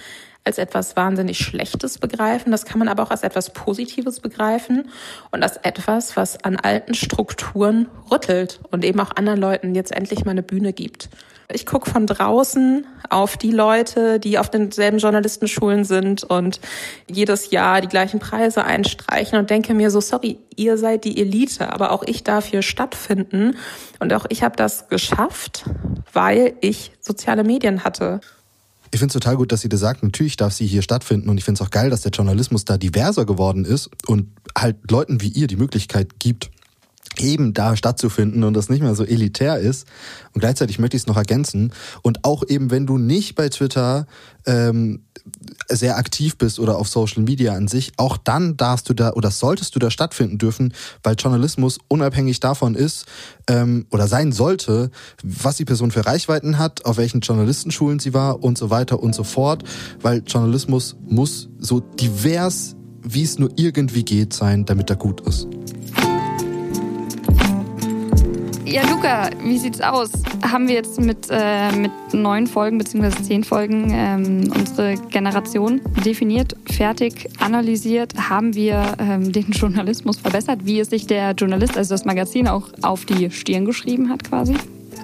als 0.48 0.58
etwas 0.58 0.96
wahnsinnig 0.96 1.38
Schlechtes 1.38 2.00
begreifen. 2.00 2.52
Das 2.52 2.66
kann 2.66 2.80
man 2.80 2.88
aber 2.88 3.04
auch 3.04 3.12
als 3.12 3.24
etwas 3.24 3.52
Positives 3.52 4.20
begreifen 4.20 4.90
und 5.32 5.44
als 5.44 5.58
etwas, 5.58 6.18
was 6.18 6.44
an 6.44 6.56
alten 6.56 6.96
Strukturen 6.96 7.88
rüttelt 8.10 8.60
und 8.72 8.84
eben 8.84 9.00
auch 9.00 9.16
anderen 9.16 9.40
Leuten 9.40 9.76
jetzt 9.76 9.92
endlich 9.92 10.26
mal 10.26 10.32
eine 10.32 10.44
Bühne 10.44 10.74
gibt. 10.74 11.10
Ich 11.50 11.66
gucke 11.66 11.90
von 11.90 12.06
draußen 12.08 12.86
auf 13.10 13.38
die 13.38 13.52
Leute, 13.52 14.20
die 14.20 14.38
auf 14.38 14.50
denselben 14.50 14.98
Journalistenschulen 14.98 15.86
sind 15.86 16.26
und 16.26 16.60
jedes 17.10 17.52
Jahr 17.52 17.80
die 17.80 17.88
gleichen 17.88 18.20
Preise 18.20 18.66
einstreichen 18.66 19.40
und 19.40 19.50
denke 19.50 19.74
mir 19.74 19.90
so, 19.90 20.02
sorry, 20.02 20.40
ihr 20.58 20.78
seid 20.78 21.06
die 21.06 21.22
Elite, 21.22 21.72
aber 21.72 21.92
auch 21.92 22.04
ich 22.04 22.26
darf 22.26 22.48
hier 22.48 22.62
stattfinden. 22.62 23.56
Und 24.00 24.12
auch 24.14 24.26
ich 24.28 24.44
habe 24.44 24.58
das 24.58 24.90
geschafft, 24.90 25.64
weil 26.12 26.56
ich 26.60 26.92
soziale 27.00 27.46
Medien 27.46 27.86
hatte. 27.86 28.20
Ich 28.92 29.00
finde 29.00 29.08
es 29.08 29.14
total 29.14 29.38
gut, 29.38 29.52
dass 29.52 29.62
sie 29.62 29.70
das 29.70 29.80
sagt. 29.80 30.04
Natürlich 30.04 30.38
darf 30.38 30.54
sie 30.54 30.66
hier 30.66 30.82
stattfinden 30.82 31.30
und 31.30 31.38
ich 31.38 31.44
finde 31.44 31.62
es 31.62 31.68
auch 31.68 31.72
geil, 31.72 31.90
dass 31.90 32.02
der 32.02 32.12
Journalismus 32.12 32.66
da 32.66 32.78
diverser 32.78 33.26
geworden 33.26 33.66
ist 33.66 33.90
und 34.08 34.28
halt 34.58 34.78
Leuten 34.90 35.22
wie 35.22 35.30
ihr 35.30 35.48
die 35.48 35.56
Möglichkeit 35.56 36.20
gibt, 36.20 36.50
eben 37.20 37.54
da 37.54 37.76
stattzufinden 37.76 38.44
und 38.44 38.54
das 38.54 38.70
nicht 38.70 38.82
mehr 38.82 38.96
so 38.96 39.04
elitär 39.04 39.60
ist. 39.60 39.88
Und 40.34 40.42
gleichzeitig 40.42 40.80
möchte 40.80 40.98
ich 40.98 41.04
es 41.04 41.08
noch 41.08 41.18
ergänzen. 41.18 41.74
Und 42.02 42.24
auch 42.24 42.44
eben, 42.48 42.72
wenn 42.72 42.86
du 42.86 42.98
nicht 42.98 43.36
bei 43.36 43.50
Twitter 43.50 44.08
ähm, 44.46 45.02
sehr 45.70 45.98
aktiv 45.98 46.38
bist 46.38 46.60
oder 46.60 46.78
auf 46.78 46.88
Social 46.88 47.24
Media 47.24 47.54
an 47.54 47.68
sich, 47.68 47.92
auch 47.98 48.18
dann 48.18 48.58
darfst 48.58 48.90
du 48.90 48.94
da 48.94 49.12
oder 49.14 49.32
solltest 49.32 49.76
du 49.76 49.80
da 49.80 49.92
stattfinden 49.92 50.38
dürfen, 50.38 50.74
weil 51.04 51.16
Journalismus 51.16 51.80
unabhängig 51.88 52.40
davon 52.40 52.76
ist 52.76 53.06
ähm, 53.50 53.86
oder 53.92 54.08
sein 54.08 54.32
sollte, 54.32 54.92
was 55.24 55.58
die 55.58 55.66
Person 55.66 55.92
für 55.92 56.06
Reichweiten 56.06 56.58
hat, 56.58 56.86
auf 56.86 56.98
welchen 56.98 57.22
Journalistenschulen 57.22 58.00
sie 58.00 58.14
war 58.14 58.44
und 58.44 58.58
so 58.58 58.70
weiter 58.70 59.02
und 59.02 59.14
so 59.14 59.24
fort, 59.24 59.64
weil 60.02 60.24
Journalismus 60.26 60.96
muss 61.06 61.50
so 61.60 61.80
divers, 61.80 62.76
wie 63.04 63.24
es 63.24 63.40
nur 63.40 63.50
irgendwie 63.56 64.04
geht, 64.04 64.34
sein, 64.34 64.66
damit 64.66 64.90
er 64.90 64.96
gut 64.96 65.22
ist. 65.22 65.48
Ja, 68.70 68.86
Luca, 68.90 69.30
wie 69.46 69.58
sieht's 69.58 69.80
aus? 69.80 70.10
Haben 70.44 70.68
wir 70.68 70.76
jetzt 70.76 71.00
mit, 71.00 71.30
äh, 71.30 71.72
mit 71.72 71.92
neun 72.12 72.48
Folgen 72.48 72.78
bzw. 72.78 73.24
zehn 73.24 73.46
Folgen 73.46 73.92
ähm, 73.94 74.52
unsere 74.54 74.96
Generation 75.10 75.80
definiert, 76.04 76.54
fertig, 76.70 77.30
analysiert? 77.40 78.14
Haben 78.30 78.56
wir 78.56 78.98
ähm, 79.00 79.32
den 79.32 79.52
Journalismus 79.52 80.18
verbessert? 80.18 80.66
Wie 80.66 80.82
es 80.82 80.90
sich 80.90 81.08
der 81.08 81.32
Journalist, 81.32 81.78
also 81.78 81.94
das 81.94 82.04
Magazin, 82.04 82.50
auch 82.50 82.68
auf 82.82 83.06
die 83.06 83.32
Stirn 83.32 83.64
geschrieben 83.64 84.10
hat 84.10 84.26
quasi? 84.26 84.56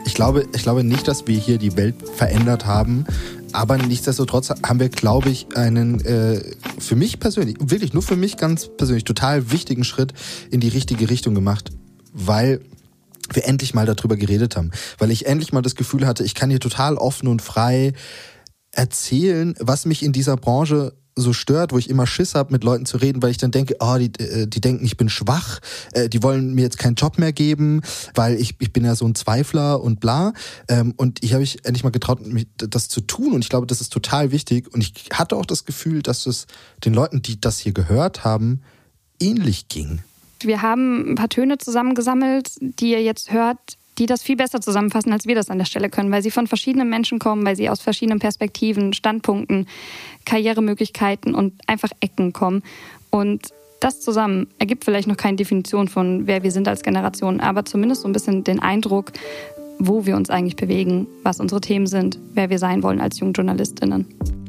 Ich 0.05 0.13
glaube, 0.13 0.45
ich 0.53 0.63
glaube 0.63 0.83
nicht, 0.83 1.07
dass 1.07 1.25
wir 1.27 1.37
hier 1.37 1.57
die 1.57 1.77
Welt 1.77 1.95
verändert 2.17 2.65
haben. 2.65 3.05
Aber 3.53 3.77
nichtsdestotrotz 3.77 4.49
haben 4.49 4.81
wir, 4.81 4.89
glaube 4.89 5.29
ich, 5.29 5.47
einen 5.55 6.03
äh, 6.03 6.41
für 6.79 6.97
mich 6.97 7.21
persönlich, 7.21 7.55
wirklich 7.61 7.93
nur 7.93 8.03
für 8.03 8.17
mich 8.17 8.35
ganz 8.35 8.67
persönlich, 8.75 9.05
total 9.05 9.53
wichtigen 9.53 9.85
Schritt 9.85 10.13
in 10.51 10.59
die 10.59 10.67
richtige 10.67 11.09
Richtung 11.09 11.33
gemacht. 11.33 11.71
Weil 12.11 12.59
wir 13.35 13.45
endlich 13.45 13.73
mal 13.73 13.85
darüber 13.85 14.15
geredet 14.15 14.55
haben. 14.55 14.71
Weil 14.97 15.11
ich 15.11 15.25
endlich 15.25 15.53
mal 15.53 15.61
das 15.61 15.75
Gefühl 15.75 16.05
hatte, 16.05 16.23
ich 16.23 16.35
kann 16.35 16.49
hier 16.49 16.59
total 16.59 16.95
offen 16.95 17.27
und 17.27 17.41
frei 17.41 17.93
erzählen, 18.71 19.55
was 19.59 19.85
mich 19.85 20.03
in 20.03 20.13
dieser 20.13 20.35
Branche 20.35 20.93
so 21.15 21.33
stört, 21.33 21.71
wo 21.71 21.77
ich 21.77 21.89
immer 21.89 22.07
Schiss 22.07 22.35
habe, 22.35 22.51
mit 22.51 22.63
Leuten 22.63 22.85
zu 22.85 22.97
reden, 22.97 23.21
weil 23.21 23.31
ich 23.31 23.37
dann 23.37 23.51
denke, 23.51 23.75
oh, 23.79 23.97
die, 23.97 24.11
äh, 24.19 24.47
die 24.47 24.61
denken, 24.61 24.83
ich 24.85 24.97
bin 24.97 25.09
schwach, 25.09 25.59
äh, 25.91 26.09
die 26.09 26.23
wollen 26.23 26.53
mir 26.53 26.63
jetzt 26.63 26.79
keinen 26.79 26.95
Job 26.95 27.17
mehr 27.17 27.33
geben, 27.33 27.81
weil 28.15 28.35
ich, 28.35 28.55
ich 28.59 28.73
bin 28.73 28.83
ja 28.83 28.95
so 28.95 29.05
ein 29.05 29.15
Zweifler 29.15 29.81
und 29.81 29.99
bla. 29.99 30.33
Ähm, 30.67 30.93
und 30.97 31.23
ich 31.23 31.33
habe 31.33 31.41
mich 31.41 31.65
endlich 31.65 31.83
mal 31.83 31.91
getraut, 31.91 32.19
das 32.57 32.89
zu 32.89 33.01
tun. 33.01 33.33
Und 33.33 33.43
ich 33.43 33.49
glaube, 33.49 33.67
das 33.67 33.81
ist 33.81 33.93
total 33.93 34.31
wichtig. 34.31 34.73
Und 34.73 34.81
ich 34.81 34.93
hatte 35.13 35.35
auch 35.35 35.45
das 35.45 35.65
Gefühl, 35.65 36.01
dass 36.01 36.25
es 36.25 36.47
den 36.83 36.93
Leuten, 36.93 37.21
die 37.21 37.39
das 37.39 37.59
hier 37.59 37.73
gehört 37.73 38.23
haben, 38.23 38.61
ähnlich 39.19 39.67
ging. 39.67 39.99
Wir 40.45 40.61
haben 40.61 41.11
ein 41.11 41.15
paar 41.15 41.29
Töne 41.29 41.57
zusammengesammelt, 41.57 42.51
die 42.59 42.91
ihr 42.91 43.01
jetzt 43.01 43.31
hört, 43.31 43.57
die 43.97 44.05
das 44.05 44.23
viel 44.23 44.35
besser 44.35 44.59
zusammenfassen, 44.61 45.13
als 45.13 45.27
wir 45.27 45.35
das 45.35 45.49
an 45.49 45.59
der 45.59 45.65
Stelle 45.65 45.89
können, 45.89 46.11
weil 46.11 46.23
sie 46.23 46.31
von 46.31 46.47
verschiedenen 46.47 46.89
Menschen 46.89 47.19
kommen, 47.19 47.45
weil 47.45 47.55
sie 47.55 47.69
aus 47.69 47.81
verschiedenen 47.81 48.19
Perspektiven, 48.19 48.93
Standpunkten, 48.93 49.67
Karrieremöglichkeiten 50.25 51.35
und 51.35 51.53
einfach 51.67 51.91
Ecken 51.99 52.33
kommen. 52.33 52.63
Und 53.11 53.49
das 53.79 54.01
zusammen 54.01 54.47
ergibt 54.59 54.85
vielleicht 54.85 55.07
noch 55.07 55.17
keine 55.17 55.37
Definition 55.37 55.87
von, 55.87 56.25
wer 56.25 56.41
wir 56.41 56.51
sind 56.51 56.67
als 56.67 56.83
Generation, 56.83 57.39
aber 57.39 57.65
zumindest 57.65 58.01
so 58.01 58.07
ein 58.07 58.13
bisschen 58.13 58.43
den 58.43 58.59
Eindruck, 58.59 59.11
wo 59.77 60.05
wir 60.05 60.15
uns 60.15 60.29
eigentlich 60.29 60.55
bewegen, 60.55 61.07
was 61.23 61.39
unsere 61.39 61.61
Themen 61.61 61.87
sind, 61.87 62.17
wer 62.33 62.49
wir 62.49 62.59
sein 62.59 62.81
wollen 62.81 63.01
als 63.01 63.19
Jungjournalistinnen. 63.19 64.42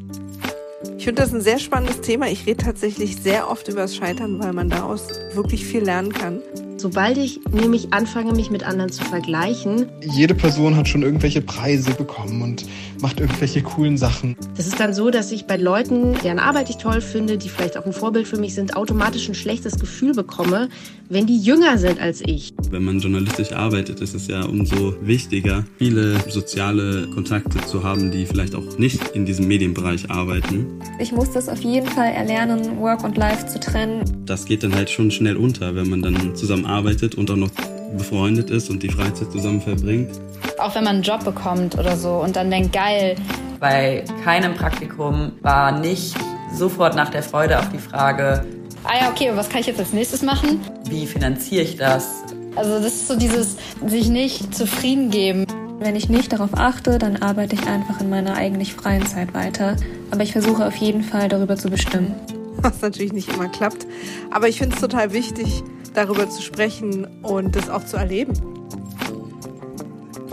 Ich 0.97 1.03
finde 1.03 1.21
das 1.21 1.33
ein 1.33 1.41
sehr 1.41 1.59
spannendes 1.59 2.01
Thema. 2.01 2.29
Ich 2.29 2.45
rede 2.47 2.63
tatsächlich 2.63 3.17
sehr 3.17 3.49
oft 3.49 3.67
über 3.67 3.81
das 3.81 3.95
Scheitern, 3.95 4.39
weil 4.39 4.53
man 4.53 4.69
daraus 4.69 5.07
wirklich 5.33 5.65
viel 5.65 5.83
lernen 5.83 6.13
kann. 6.13 6.39
Sobald 6.77 7.17
ich 7.17 7.41
nämlich 7.51 7.93
anfange, 7.93 8.33
mich 8.33 8.49
mit 8.49 8.63
anderen 8.63 8.91
zu 8.91 9.03
vergleichen. 9.03 9.87
Jede 10.01 10.33
Person 10.35 10.75
hat 10.75 10.87
schon 10.87 11.03
irgendwelche 11.03 11.41
Preise 11.41 11.91
bekommen 11.91 12.41
und 12.41 12.65
macht 13.01 13.19
irgendwelche 13.19 13.61
coolen 13.61 13.97
Sachen. 13.97 14.35
Das 14.55 14.67
ist 14.67 14.79
dann 14.79 14.93
so, 14.93 15.09
dass 15.09 15.31
ich 15.31 15.45
bei 15.45 15.57
Leuten, 15.57 16.13
deren 16.23 16.39
Arbeit 16.39 16.69
ich 16.69 16.77
toll 16.77 17.01
finde, 17.01 17.37
die 17.37 17.49
vielleicht 17.49 17.77
auch 17.77 17.85
ein 17.85 17.93
Vorbild 17.93 18.27
für 18.27 18.37
mich 18.37 18.53
sind, 18.53 18.75
automatisch 18.75 19.27
ein 19.27 19.35
schlechtes 19.35 19.79
Gefühl 19.79 20.13
bekomme, 20.13 20.69
wenn 21.09 21.25
die 21.25 21.37
jünger 21.37 21.77
sind 21.77 21.99
als 21.99 22.21
ich. 22.21 22.53
Wenn 22.69 22.83
man 22.83 22.99
journalistisch 22.99 23.51
arbeitet, 23.51 24.01
ist 24.01 24.15
es 24.15 24.27
ja 24.27 24.43
umso 24.43 24.95
wichtiger, 25.01 25.65
viele 25.77 26.17
soziale 26.29 27.07
Kontakte 27.07 27.59
zu 27.65 27.83
haben, 27.83 28.11
die 28.11 28.25
vielleicht 28.25 28.55
auch 28.55 28.77
nicht 28.77 29.09
in 29.09 29.25
diesem 29.25 29.47
Medienbereich 29.47 30.09
arbeiten. 30.09 30.79
Ich 30.99 31.11
muss 31.11 31.31
das 31.31 31.49
auf 31.49 31.61
jeden 31.61 31.87
Fall 31.87 32.11
erlernen, 32.11 32.79
Work 32.79 33.03
und 33.03 33.17
Life 33.17 33.45
zu 33.47 33.59
trennen. 33.59 34.03
Das 34.25 34.45
geht 34.45 34.63
dann 34.63 34.73
halt 34.73 34.89
schon 34.89 35.11
schnell 35.11 35.37
unter, 35.37 35.75
wenn 35.75 35.89
man 35.89 36.01
dann 36.01 36.35
zusammen 36.35 36.65
arbeitet 36.65 37.15
und 37.15 37.29
auch 37.29 37.35
noch 37.35 37.51
befreundet 37.95 38.49
ist 38.49 38.69
und 38.69 38.83
die 38.83 38.89
Freizeit 38.89 39.31
zusammen 39.31 39.61
verbringt. 39.61 40.11
Auch 40.59 40.75
wenn 40.75 40.83
man 40.83 40.95
einen 40.95 41.03
Job 41.03 41.23
bekommt 41.23 41.77
oder 41.77 41.97
so 41.97 42.15
und 42.15 42.35
dann 42.35 42.51
denkt, 42.51 42.73
geil. 42.73 43.15
Bei 43.59 44.03
keinem 44.23 44.53
Praktikum 44.53 45.31
war 45.41 45.71
nicht 45.79 46.15
sofort 46.53 46.95
nach 46.95 47.09
der 47.09 47.23
Freude 47.23 47.59
auf 47.59 47.69
die 47.69 47.77
Frage, 47.77 48.45
ah 48.83 48.93
ja, 49.01 49.09
okay, 49.09 49.31
was 49.33 49.49
kann 49.49 49.61
ich 49.61 49.67
jetzt 49.67 49.79
als 49.79 49.93
nächstes 49.93 50.21
machen? 50.21 50.59
Wie 50.89 51.05
finanziere 51.05 51.63
ich 51.63 51.77
das? 51.77 52.23
Also 52.55 52.79
das 52.79 52.93
ist 52.93 53.07
so 53.07 53.17
dieses 53.17 53.57
sich 53.85 54.09
nicht 54.09 54.55
zufrieden 54.55 55.09
geben. 55.09 55.45
Wenn 55.79 55.95
ich 55.95 56.07
nicht 56.07 56.31
darauf 56.31 56.51
achte, 56.53 56.97
dann 56.97 57.17
arbeite 57.17 57.55
ich 57.55 57.67
einfach 57.67 57.99
in 57.99 58.09
meiner 58.09 58.35
eigentlich 58.35 58.73
freien 58.73 59.05
Zeit 59.05 59.33
weiter. 59.33 59.75
Aber 60.11 60.23
ich 60.23 60.31
versuche 60.31 60.65
auf 60.65 60.75
jeden 60.77 61.03
Fall 61.03 61.27
darüber 61.27 61.57
zu 61.57 61.69
bestimmen. 61.69 62.15
Was 62.57 62.81
natürlich 62.81 63.11
nicht 63.11 63.33
immer 63.33 63.49
klappt. 63.49 63.85
Aber 64.31 64.47
ich 64.47 64.59
finde 64.59 64.75
es 64.75 64.81
total 64.81 65.11
wichtig, 65.11 65.63
darüber 65.95 66.29
zu 66.29 66.41
sprechen 66.41 67.05
und 67.23 67.55
das 67.55 67.69
auch 67.69 67.85
zu 67.85 67.97
erleben. 67.97 68.33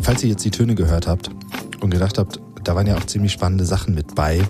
Falls 0.03 0.23
ihr 0.23 0.31
jetzt 0.31 0.45
die 0.45 0.51
Töne 0.51 0.75
gehört 0.75 1.07
habt 1.07 1.31
und 1.81 1.91
gedacht 1.91 2.19
habt, 2.19 2.41
da 2.65 2.75
waren 2.75 2.87
ja 2.87 2.97
auch 2.97 3.07
ziemlich 3.07 3.33
spannende 3.33 3.65
Sachen 3.65 3.95
mit 3.95 4.15
bei, 4.15 4.43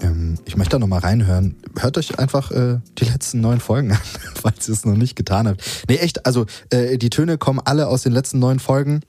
ähm, 0.00 0.38
ich 0.44 0.56
möchte 0.56 0.72
da 0.72 0.78
nochmal 0.78 1.00
reinhören. 1.00 1.56
Hört 1.78 1.98
euch 1.98 2.18
einfach 2.18 2.50
äh, 2.50 2.78
die 2.98 3.04
letzten 3.04 3.40
neun 3.40 3.60
Folgen 3.60 3.92
an, 3.92 3.98
falls 4.34 4.68
ihr 4.68 4.74
es 4.74 4.84
noch 4.84 4.96
nicht 4.96 5.16
getan 5.16 5.48
habt. 5.48 5.62
Nee, 5.88 5.96
echt, 5.96 6.26
also 6.26 6.46
äh, 6.70 6.98
die 6.98 7.10
Töne 7.10 7.38
kommen 7.38 7.60
alle 7.64 7.88
aus 7.88 8.02
den 8.02 8.12
letzten 8.12 8.38
neun 8.38 8.58
Folgen. 8.58 9.00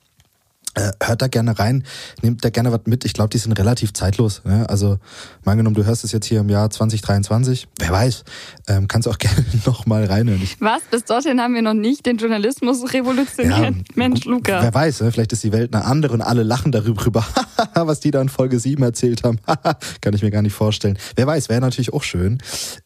Äh, 0.78 0.92
hört 1.04 1.22
da 1.24 1.28
gerne 1.28 1.58
rein, 1.58 1.84
nehmt 2.22 2.46
da 2.46 2.50
gerne 2.50 2.72
was 2.72 2.82
mit. 2.86 3.04
Ich 3.04 3.14
glaube, 3.14 3.30
die 3.30 3.40
sind 3.40 3.54
relativ 3.54 3.94
zeitlos. 3.94 4.44
Ne? 4.46 4.70
Also, 4.70 5.00
mal 5.44 5.54
angenommen, 5.54 5.76
du 5.76 5.86
hörst 5.86 6.04
es 6.04 6.12
jetzt 6.12 6.28
hier 6.28 6.40
im 6.42 6.50
Jahr 6.50 6.70
2023. 6.70 7.68
Wer 7.80 7.90
weiß, 7.90 8.24
ähm, 8.68 8.88
kannst 8.88 9.08
auch 9.08 9.18
gerne 9.18 9.44
nochmal 9.66 10.06
reinhören. 10.06 10.42
Ich, 10.44 10.62
Was? 10.62 10.82
Bis 10.92 11.04
dorthin 11.06 11.42
haben 11.42 11.56
wir 11.56 11.64
noch 11.64 11.74
nicht 11.74 12.06
den 12.06 12.18
Journalismus 12.18 12.94
revolutioniert. 12.94 13.76
Ja, 13.76 13.84
Mensch, 13.96 14.26
Luca. 14.26 14.62
wer 14.62 14.74
weiß, 14.74 15.02
ne? 15.02 15.12
vielleicht 15.12 15.34
ist 15.34 15.44
die 15.44 15.52
Welt 15.52 15.74
eine 15.74 15.84
andere 15.86 16.14
und 16.14 16.22
alle 16.22 16.44
lachen 16.44 16.72
darüber, 16.72 17.26
was 17.74 18.00
die 18.00 18.12
da 18.12 18.22
in 18.22 18.30
Folge 18.30 18.60
7 18.60 18.82
erzählt 18.84 19.24
haben. 19.24 19.40
Kann 20.02 20.14
ich 20.14 20.22
mir 20.22 20.32
gar 20.32 20.44
nicht 20.44 20.54
vorstellen. 20.54 21.00
Wer 21.16 21.26
weiß, 21.26 21.50
wäre 21.50 21.62
natürlich 21.62 21.92
auch 21.94 22.04
schön. 22.04 22.38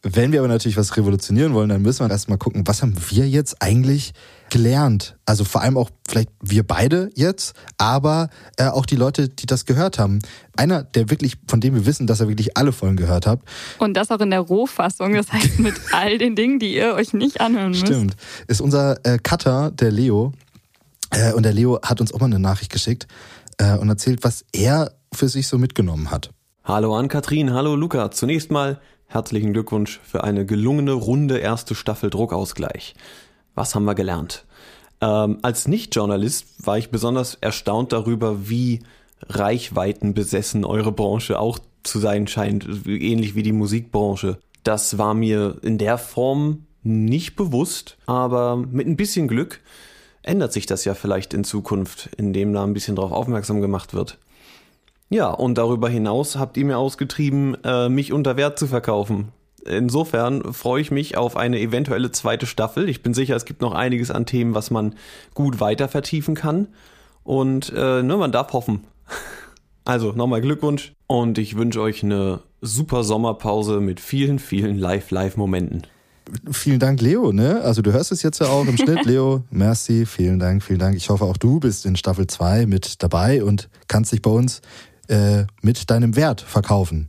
Wenn 0.02 0.32
wir 0.32 0.40
aber 0.40 0.48
natürlich 0.48 0.76
was 0.76 0.96
revolutionieren 0.96 1.52
wollen, 1.52 1.68
dann 1.68 1.82
müssen 1.82 2.06
wir 2.06 2.10
erstmal 2.10 2.38
gucken, 2.38 2.66
was 2.66 2.80
haben 2.82 2.94
wir 3.10 3.28
jetzt 3.28 3.60
eigentlich 3.60 4.12
gelernt. 4.52 5.16
Also 5.24 5.44
vor 5.44 5.62
allem 5.62 5.78
auch 5.78 5.88
vielleicht 6.06 6.28
wir 6.42 6.62
beide 6.62 7.10
jetzt, 7.14 7.54
aber 7.78 8.28
äh, 8.58 8.66
auch 8.66 8.84
die 8.84 8.96
Leute, 8.96 9.30
die 9.30 9.46
das 9.46 9.64
gehört 9.64 9.98
haben. 9.98 10.18
Einer, 10.58 10.82
der 10.82 11.08
wirklich, 11.08 11.38
von 11.48 11.62
dem 11.62 11.74
wir 11.74 11.86
wissen, 11.86 12.06
dass 12.06 12.20
er 12.20 12.28
wirklich 12.28 12.54
alle 12.54 12.72
Folgen 12.72 12.96
gehört 12.96 13.26
hat. 13.26 13.40
Und 13.78 13.94
das 13.94 14.10
auch 14.10 14.20
in 14.20 14.30
der 14.30 14.40
Rohfassung, 14.40 15.14
das 15.14 15.32
heißt 15.32 15.58
mit 15.58 15.74
all 15.92 16.18
den 16.18 16.36
Dingen, 16.36 16.58
die 16.58 16.74
ihr 16.74 16.92
euch 16.92 17.14
nicht 17.14 17.40
anhören 17.40 17.70
müsst. 17.70 17.86
Stimmt. 17.86 18.14
Ist 18.46 18.60
unser 18.60 19.04
äh, 19.06 19.18
Cutter, 19.18 19.70
der 19.70 19.90
Leo. 19.90 20.32
Äh, 21.10 21.32
und 21.32 21.44
der 21.44 21.54
Leo 21.54 21.80
hat 21.82 22.02
uns 22.02 22.12
auch 22.12 22.20
mal 22.20 22.26
eine 22.26 22.38
Nachricht 22.38 22.70
geschickt 22.70 23.06
äh, 23.56 23.78
und 23.78 23.88
erzählt, 23.88 24.22
was 24.22 24.44
er 24.52 24.92
für 25.14 25.30
sich 25.30 25.48
so 25.48 25.56
mitgenommen 25.56 26.10
hat. 26.10 26.30
Hallo 26.62 26.94
an 26.94 27.08
Katrin, 27.08 27.54
hallo 27.54 27.74
Luca. 27.74 28.10
Zunächst 28.10 28.50
mal 28.50 28.80
herzlichen 29.06 29.54
Glückwunsch 29.54 29.98
für 30.04 30.24
eine 30.24 30.44
gelungene 30.44 30.92
runde 30.92 31.38
erste 31.38 31.74
Staffel 31.74 32.10
Druckausgleich. 32.10 32.94
Was 33.54 33.74
haben 33.74 33.84
wir 33.84 33.94
gelernt? 33.94 34.44
Ähm, 35.00 35.38
als 35.42 35.66
Nicht-Journalist 35.68 36.66
war 36.66 36.78
ich 36.78 36.90
besonders 36.90 37.34
erstaunt 37.34 37.92
darüber, 37.92 38.48
wie 38.48 38.80
reichweitenbesessen 39.28 40.64
eure 40.64 40.92
Branche 40.92 41.38
auch 41.38 41.58
zu 41.82 41.98
sein 41.98 42.26
scheint, 42.26 42.66
ähnlich 42.86 43.34
wie 43.34 43.42
die 43.42 43.52
Musikbranche. 43.52 44.38
Das 44.62 44.98
war 44.98 45.14
mir 45.14 45.58
in 45.62 45.78
der 45.78 45.98
Form 45.98 46.66
nicht 46.82 47.36
bewusst, 47.36 47.96
aber 48.06 48.56
mit 48.56 48.86
ein 48.86 48.96
bisschen 48.96 49.28
Glück 49.28 49.60
ändert 50.22 50.52
sich 50.52 50.66
das 50.66 50.84
ja 50.84 50.94
vielleicht 50.94 51.34
in 51.34 51.44
Zukunft, 51.44 52.10
indem 52.16 52.52
da 52.52 52.62
ein 52.62 52.74
bisschen 52.74 52.96
drauf 52.96 53.12
aufmerksam 53.12 53.60
gemacht 53.60 53.94
wird. 53.94 54.18
Ja, 55.10 55.30
und 55.30 55.58
darüber 55.58 55.88
hinaus 55.88 56.36
habt 56.36 56.56
ihr 56.56 56.64
mir 56.64 56.78
ausgetrieben, 56.78 57.56
äh, 57.64 57.88
mich 57.88 58.12
unter 58.12 58.36
Wert 58.36 58.58
zu 58.58 58.66
verkaufen. 58.66 59.28
Insofern 59.66 60.52
freue 60.52 60.80
ich 60.80 60.90
mich 60.90 61.16
auf 61.16 61.36
eine 61.36 61.60
eventuelle 61.60 62.10
zweite 62.10 62.46
Staffel. 62.46 62.88
Ich 62.88 63.02
bin 63.02 63.14
sicher, 63.14 63.36
es 63.36 63.44
gibt 63.44 63.60
noch 63.60 63.72
einiges 63.72 64.10
an 64.10 64.26
Themen, 64.26 64.54
was 64.54 64.70
man 64.70 64.94
gut 65.34 65.60
weiter 65.60 65.88
vertiefen 65.88 66.34
kann. 66.34 66.68
Und 67.22 67.72
äh, 67.74 68.02
ne, 68.02 68.16
man 68.16 68.32
darf 68.32 68.52
hoffen. 68.52 68.84
Also 69.84 70.12
nochmal 70.12 70.40
Glückwunsch 70.40 70.92
und 71.08 71.38
ich 71.38 71.56
wünsche 71.56 71.80
euch 71.80 72.04
eine 72.04 72.38
super 72.60 73.02
Sommerpause 73.02 73.80
mit 73.80 73.98
vielen, 73.98 74.38
vielen 74.38 74.78
Live-Live-Momenten. 74.78 75.88
Vielen 76.52 76.78
Dank, 76.78 77.00
Leo. 77.00 77.32
Ne? 77.32 77.60
Also 77.62 77.82
du 77.82 77.92
hörst 77.92 78.12
es 78.12 78.22
jetzt 78.22 78.38
ja 78.38 78.46
auch 78.46 78.64
im 78.66 78.76
Schnitt, 78.76 79.04
Leo. 79.06 79.42
Merci, 79.50 80.06
vielen 80.06 80.38
Dank, 80.38 80.62
vielen 80.62 80.78
Dank. 80.78 80.96
Ich 80.96 81.10
hoffe, 81.10 81.24
auch 81.24 81.36
du 81.36 81.58
bist 81.58 81.84
in 81.84 81.96
Staffel 81.96 82.28
2 82.28 82.66
mit 82.66 83.02
dabei 83.02 83.42
und 83.42 83.68
kannst 83.88 84.12
dich 84.12 84.22
bei 84.22 84.30
uns 84.30 84.62
äh, 85.08 85.46
mit 85.62 85.90
deinem 85.90 86.14
Wert 86.14 86.40
verkaufen. 86.40 87.08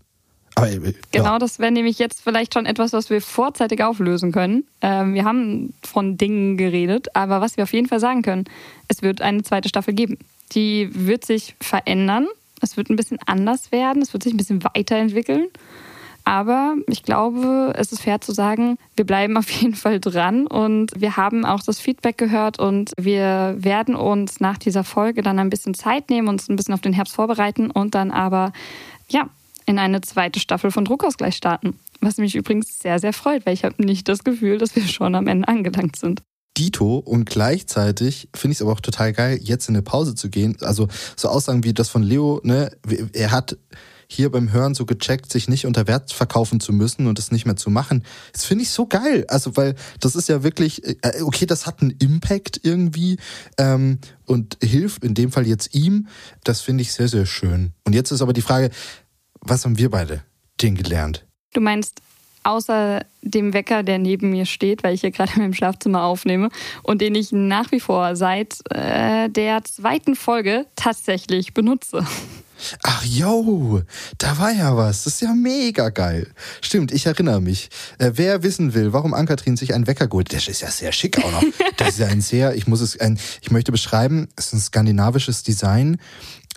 Aber, 0.55 0.69
äh, 0.69 0.93
Genau, 1.11 1.33
ja. 1.33 1.39
das 1.39 1.59
wäre 1.59 1.71
nämlich 1.71 1.99
jetzt 1.99 2.21
vielleicht 2.21 2.53
schon 2.53 2.65
etwas, 2.65 2.93
was 2.93 3.09
wir 3.09 3.21
vorzeitig 3.21 3.83
auflösen 3.83 4.31
können. 4.31 4.65
Ähm, 4.81 5.13
wir 5.13 5.25
haben 5.25 5.73
von 5.83 6.17
Dingen 6.17 6.57
geredet, 6.57 7.15
aber 7.15 7.41
was 7.41 7.57
wir 7.57 7.63
auf 7.63 7.73
jeden 7.73 7.87
Fall 7.87 7.99
sagen 7.99 8.21
können, 8.21 8.45
es 8.87 9.01
wird 9.01 9.21
eine 9.21 9.43
zweite 9.43 9.69
Staffel 9.69 9.93
geben. 9.93 10.17
Die 10.53 10.89
wird 10.91 11.25
sich 11.25 11.55
verändern, 11.59 12.27
es 12.61 12.77
wird 12.77 12.89
ein 12.89 12.95
bisschen 12.95 13.19
anders 13.25 13.71
werden, 13.71 14.01
es 14.01 14.13
wird 14.13 14.23
sich 14.23 14.33
ein 14.33 14.37
bisschen 14.37 14.63
weiterentwickeln. 14.63 15.47
Aber 16.25 16.75
ich 16.87 17.03
glaube, 17.03 17.73
es 17.75 17.91
ist 17.91 18.01
fair 18.01 18.21
zu 18.21 18.31
sagen, 18.31 18.77
wir 18.95 19.05
bleiben 19.05 19.35
auf 19.37 19.49
jeden 19.49 19.75
Fall 19.75 19.99
dran 19.99 20.47
und 20.47 20.91
wir 20.95 21.17
haben 21.17 21.45
auch 21.45 21.61
das 21.63 21.79
Feedback 21.79 22.17
gehört 22.17 22.59
und 22.59 22.91
wir 22.97 23.55
werden 23.57 23.95
uns 23.95 24.39
nach 24.39 24.57
dieser 24.57 24.83
Folge 24.83 25.21
dann 25.21 25.39
ein 25.39 25.49
bisschen 25.49 25.73
Zeit 25.73 26.09
nehmen, 26.09 26.27
uns 26.27 26.49
ein 26.49 26.55
bisschen 26.55 26.73
auf 26.73 26.81
den 26.81 26.93
Herbst 26.93 27.15
vorbereiten 27.15 27.71
und 27.71 27.95
dann 27.95 28.11
aber, 28.11 28.53
ja, 29.09 29.29
in 29.65 29.79
eine 29.79 30.01
zweite 30.01 30.39
Staffel 30.39 30.71
von 30.71 30.85
Druckausgleich 30.85 31.35
starten. 31.35 31.79
Was 32.01 32.17
mich 32.17 32.35
übrigens 32.35 32.79
sehr, 32.79 32.99
sehr 32.99 33.13
freut, 33.13 33.45
weil 33.45 33.53
ich 33.53 33.63
habe 33.63 33.83
nicht 33.83 34.07
das 34.09 34.23
Gefühl, 34.23 34.57
dass 34.57 34.75
wir 34.75 34.87
schon 34.87 35.15
am 35.15 35.27
Ende 35.27 35.47
angelangt 35.47 35.95
sind. 35.95 36.21
Dito 36.57 36.97
und 36.97 37.25
gleichzeitig 37.25 38.29
finde 38.35 38.53
ich 38.53 38.57
es 38.57 38.61
aber 38.61 38.73
auch 38.73 38.79
total 38.79 39.13
geil, 39.13 39.39
jetzt 39.41 39.69
in 39.69 39.75
eine 39.75 39.81
Pause 39.81 40.13
zu 40.13 40.29
gehen. 40.29 40.55
Also 40.61 40.87
so 41.15 41.29
Aussagen 41.29 41.63
wie 41.63 41.73
das 41.73 41.89
von 41.89 42.03
Leo, 42.03 42.41
ne, 42.43 42.71
er 43.13 43.31
hat 43.31 43.57
hier 44.07 44.31
beim 44.31 44.51
Hören 44.51 44.75
so 44.75 44.85
gecheckt, 44.85 45.31
sich 45.31 45.47
nicht 45.49 45.65
unter 45.65 45.87
Wert 45.87 46.11
verkaufen 46.11 46.59
zu 46.59 46.71
müssen 46.71 47.07
und 47.07 47.17
es 47.19 47.31
nicht 47.31 47.45
mehr 47.45 47.55
zu 47.55 47.69
machen. 47.69 48.03
Das 48.31 48.45
finde 48.45 48.63
ich 48.63 48.69
so 48.69 48.85
geil. 48.85 49.25
Also, 49.27 49.57
weil 49.57 49.75
das 49.99 50.15
ist 50.15 50.29
ja 50.29 50.43
wirklich, 50.43 50.85
äh, 50.85 51.21
okay, 51.23 51.45
das 51.45 51.65
hat 51.65 51.81
einen 51.81 51.91
Impact 51.91 52.59
irgendwie 52.63 53.17
ähm, 53.57 53.97
und 54.25 54.57
hilft 54.61 55.03
in 55.03 55.15
dem 55.15 55.31
Fall 55.31 55.47
jetzt 55.47 55.73
ihm. 55.73 56.07
Das 56.43 56.61
finde 56.61 56.83
ich 56.83 56.93
sehr, 56.93 57.07
sehr 57.07 57.25
schön. 57.25 57.73
Und 57.85 57.93
jetzt 57.93 58.11
ist 58.11 58.21
aber 58.21 58.33
die 58.33 58.41
Frage, 58.41 58.69
was 59.43 59.65
haben 59.65 59.77
wir 59.77 59.89
beide 59.89 60.23
denn 60.61 60.75
gelernt? 60.75 61.25
Du 61.53 61.61
meinst, 61.61 62.01
außer 62.43 63.05
dem 63.21 63.53
Wecker, 63.53 63.83
der 63.83 63.99
neben 63.99 64.29
mir 64.29 64.45
steht, 64.45 64.83
weil 64.83 64.93
ich 64.93 65.01
hier 65.01 65.11
gerade 65.11 65.31
in 65.35 65.41
meinem 65.41 65.53
Schlafzimmer 65.53 66.03
aufnehme 66.03 66.49
und 66.83 67.01
den 67.01 67.15
ich 67.15 67.31
nach 67.31 67.71
wie 67.71 67.79
vor 67.79 68.15
seit 68.15 68.55
äh, 68.71 69.29
der 69.29 69.63
zweiten 69.63 70.15
Folge 70.15 70.65
tatsächlich 70.75 71.53
benutze. 71.53 72.05
Ach 72.81 73.03
yo, 73.03 73.81
da 74.17 74.37
war 74.37 74.51
ja 74.51 74.77
was. 74.77 75.03
Das 75.03 75.15
ist 75.15 75.21
ja 75.21 75.33
mega 75.33 75.89
geil. 75.89 76.31
Stimmt, 76.61 76.93
ich 76.93 77.05
erinnere 77.05 77.41
mich. 77.41 77.69
Äh, 77.97 78.11
wer 78.15 78.43
wissen 78.43 78.73
will, 78.73 78.93
warum 78.93 79.13
Ankatrin 79.13 79.57
sich 79.57 79.73
einen 79.73 79.87
Wecker 79.87 80.07
geholt, 80.07 80.31
das 80.31 80.47
ist 80.47 80.61
ja 80.61 80.71
sehr 80.71 80.91
schick 80.91 81.17
auch 81.23 81.31
noch. 81.31 81.43
Das 81.77 81.89
ist 81.89 81.99
ja 81.99 82.07
ein 82.07 82.21
sehr, 82.21 82.55
ich 82.55 82.67
muss 82.67 82.81
es, 82.81 82.99
ein, 82.99 83.19
ich 83.41 83.51
möchte 83.51 83.71
beschreiben, 83.71 84.29
es 84.35 84.47
ist 84.47 84.53
ein 84.53 84.59
skandinavisches 84.59 85.43
Design 85.43 85.97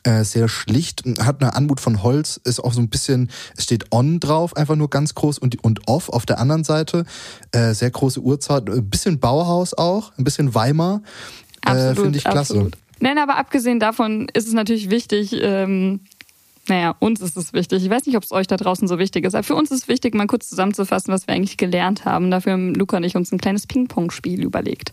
äh, 0.07 0.25
sehr 0.25 0.49
schlicht, 0.49 1.03
hat 1.21 1.43
eine 1.43 1.55
Anmut 1.55 1.81
von 1.81 2.03
Holz, 2.03 2.41
ist 2.45 2.61
auch 2.61 2.73
so 2.73 2.81
ein 2.81 2.89
bisschen, 2.89 3.31
es 3.57 3.65
steht 3.65 3.93
on 3.93 4.21
drauf, 4.21 4.57
einfach 4.57 4.77
nur 4.77 4.89
ganz 4.89 5.15
groß 5.15 5.39
und, 5.39 5.63
und 5.65 5.89
off 5.89 6.09
auf 6.09 6.25
der 6.25 6.39
anderen 6.39 6.63
Seite. 6.63 7.05
Äh, 7.51 7.75
sehr 7.75 7.91
große 7.91 8.21
Uhrzeit, 8.21 8.71
ein 8.71 8.89
bisschen 8.89 9.19
Bauhaus 9.19 9.75
auch, 9.75 10.13
ein 10.17 10.25
bisschen 10.25 10.55
Weimar. 10.55 11.03
Äh, 11.67 11.95
Finde 11.95 12.19
ich 12.19 12.25
klasse. 12.25 12.55
Absolut. 12.55 12.77
Nein, 13.01 13.19
aber 13.19 13.37
abgesehen 13.37 13.81
davon 13.81 14.29
ist 14.33 14.47
es 14.47 14.55
natürlich 14.55 14.91
wichtig, 14.91 15.37
ähm, 15.41 16.01
naja, 16.69 16.95
uns 16.99 17.21
ist 17.21 17.37
es 17.37 17.53
wichtig. 17.53 17.85
Ich 17.85 17.91
weiß 17.91 18.07
nicht, 18.07 18.17
ob 18.17 18.25
es 18.25 18.33
euch 18.33 18.47
da 18.47 18.57
draußen 18.57 18.89
so 18.89 18.99
wichtig 18.99 19.25
ist, 19.25 19.35
aber 19.35 19.45
für 19.45 19.55
uns 19.55 19.71
ist 19.71 19.83
es 19.83 19.89
wichtig, 19.89 20.15
mal 20.15 20.27
kurz 20.27 20.49
zusammenzufassen, 20.49 21.13
was 21.13 21.27
wir 21.27 21.35
eigentlich 21.35 21.57
gelernt 21.57 22.05
haben. 22.05 22.31
Dafür 22.31 22.53
haben 22.53 22.75
Luca 22.75 22.97
und 22.97 23.05
ich 23.05 23.17
uns 23.17 23.33
ein 23.33 23.39
kleines 23.39 23.67
Ping-Pong-Spiel 23.67 24.43
überlegt. 24.43 24.93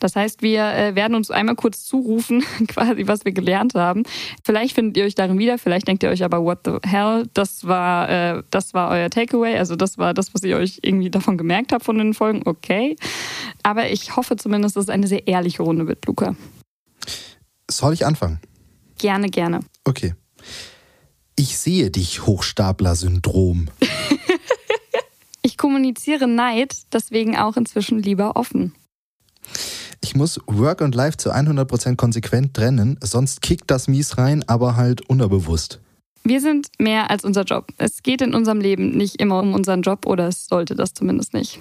Das 0.00 0.16
heißt, 0.16 0.42
wir 0.42 0.64
äh, 0.64 0.94
werden 0.94 1.14
uns 1.14 1.30
einmal 1.30 1.56
kurz 1.56 1.84
zurufen, 1.84 2.44
quasi, 2.68 3.06
was 3.06 3.24
wir 3.24 3.32
gelernt 3.32 3.74
haben. 3.74 4.04
Vielleicht 4.44 4.74
findet 4.74 4.96
ihr 4.96 5.04
euch 5.04 5.14
darin 5.14 5.38
wieder, 5.38 5.58
vielleicht 5.58 5.88
denkt 5.88 6.02
ihr 6.02 6.10
euch 6.10 6.24
aber, 6.24 6.42
what 6.42 6.60
the 6.64 6.76
hell, 6.84 7.28
das 7.34 7.66
war, 7.66 8.08
äh, 8.08 8.42
das 8.50 8.74
war 8.74 8.90
euer 8.90 9.10
Takeaway, 9.10 9.58
also 9.58 9.76
das 9.76 9.98
war 9.98 10.14
das, 10.14 10.34
was 10.34 10.42
ihr 10.42 10.56
euch 10.56 10.80
irgendwie 10.82 11.10
davon 11.10 11.38
gemerkt 11.38 11.72
habt 11.72 11.84
von 11.84 11.98
den 11.98 12.14
Folgen, 12.14 12.42
okay. 12.44 12.96
Aber 13.62 13.90
ich 13.90 14.16
hoffe 14.16 14.36
zumindest, 14.36 14.76
dass 14.76 14.84
es 14.84 14.90
eine 14.90 15.06
sehr 15.06 15.26
ehrliche 15.26 15.62
Runde 15.62 15.86
wird, 15.86 16.06
Luca. 16.06 16.34
Soll 17.70 17.92
ich 17.92 18.06
anfangen? 18.06 18.40
Gerne, 18.98 19.28
gerne. 19.28 19.60
Okay. 19.84 20.14
Ich 21.38 21.56
sehe 21.56 21.88
dich, 21.92 22.26
Hochstapler-Syndrom. 22.26 23.68
ich 25.42 25.56
kommuniziere 25.56 26.26
Neid, 26.26 26.74
deswegen 26.92 27.36
auch 27.36 27.56
inzwischen 27.56 28.02
lieber 28.02 28.34
offen. 28.34 28.74
Ich 30.02 30.16
muss 30.16 30.40
Work 30.46 30.80
und 30.80 30.96
Life 30.96 31.16
zu 31.16 31.32
100% 31.32 31.94
konsequent 31.94 32.54
trennen, 32.54 32.98
sonst 33.00 33.40
kickt 33.40 33.70
das 33.70 33.86
mies 33.86 34.18
rein, 34.18 34.42
aber 34.48 34.74
halt 34.74 35.08
unterbewusst. 35.08 35.78
Wir 36.24 36.40
sind 36.40 36.70
mehr 36.80 37.08
als 37.08 37.24
unser 37.24 37.44
Job. 37.44 37.68
Es 37.78 38.02
geht 38.02 38.20
in 38.20 38.34
unserem 38.34 38.60
Leben 38.60 38.96
nicht 38.96 39.20
immer 39.20 39.38
um 39.38 39.54
unseren 39.54 39.82
Job 39.82 40.06
oder 40.06 40.26
es 40.26 40.46
sollte 40.46 40.74
das 40.74 40.92
zumindest 40.92 41.34
nicht. 41.34 41.60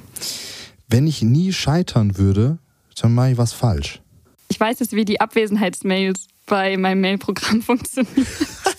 Wenn 0.87 1.05
ich 1.05 1.21
nie 1.21 1.53
scheitern 1.53 2.17
würde, 2.17 2.57
dann 2.99 3.13
mache 3.13 3.33
ich 3.33 3.37
was 3.37 3.53
falsch. 3.53 4.01
Ich 4.47 4.59
weiß 4.59 4.79
jetzt, 4.79 4.93
wie 4.93 5.05
die 5.05 5.21
Abwesenheitsmails 5.21 6.25
bei 6.47 6.77
meinem 6.77 7.01
Mailprogramm 7.01 7.61
funktionieren. 7.61 8.25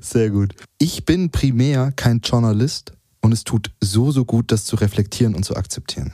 Sehr 0.00 0.30
gut. 0.30 0.54
Ich 0.78 1.04
bin 1.04 1.30
primär 1.30 1.92
kein 1.96 2.20
Journalist 2.20 2.92
und 3.20 3.32
es 3.32 3.44
tut 3.44 3.70
so, 3.80 4.10
so 4.10 4.24
gut, 4.24 4.52
das 4.52 4.64
zu 4.64 4.76
reflektieren 4.76 5.34
und 5.34 5.44
zu 5.44 5.56
akzeptieren. 5.56 6.12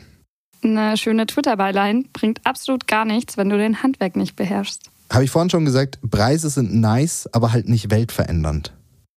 Eine 0.62 0.96
schöne 0.96 1.26
Twitter-Byline 1.26 2.04
bringt 2.12 2.44
absolut 2.44 2.86
gar 2.86 3.04
nichts, 3.04 3.36
wenn 3.36 3.48
du 3.48 3.56
den 3.56 3.82
Handwerk 3.82 4.16
nicht 4.16 4.36
beherrschst. 4.36 4.90
Habe 5.10 5.24
ich 5.24 5.30
vorhin 5.30 5.50
schon 5.50 5.64
gesagt, 5.64 5.98
Preise 6.08 6.50
sind 6.50 6.74
nice, 6.74 7.28
aber 7.32 7.52
halt 7.52 7.68
nicht 7.68 7.90
weltverändernd. 7.90 8.72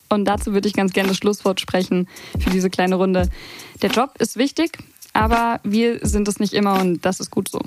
Und 0.09 0.25
dazu 0.25 0.53
würde 0.53 0.67
ich 0.67 0.73
ganz 0.73 0.93
gerne 0.93 1.09
das 1.09 1.17
Schlusswort 1.17 1.59
sprechen 1.59 2.07
für 2.39 2.49
diese 2.49 2.69
kleine 2.69 2.95
Runde. 2.95 3.29
Der 3.81 3.89
Job 3.89 4.15
ist 4.19 4.37
wichtig, 4.37 4.77
aber 5.13 5.59
wir 5.63 5.99
sind 6.05 6.27
es 6.27 6.39
nicht 6.39 6.53
immer 6.53 6.79
und 6.79 7.03
das 7.05 7.19
ist 7.19 7.29
gut 7.29 7.49
so. 7.49 7.59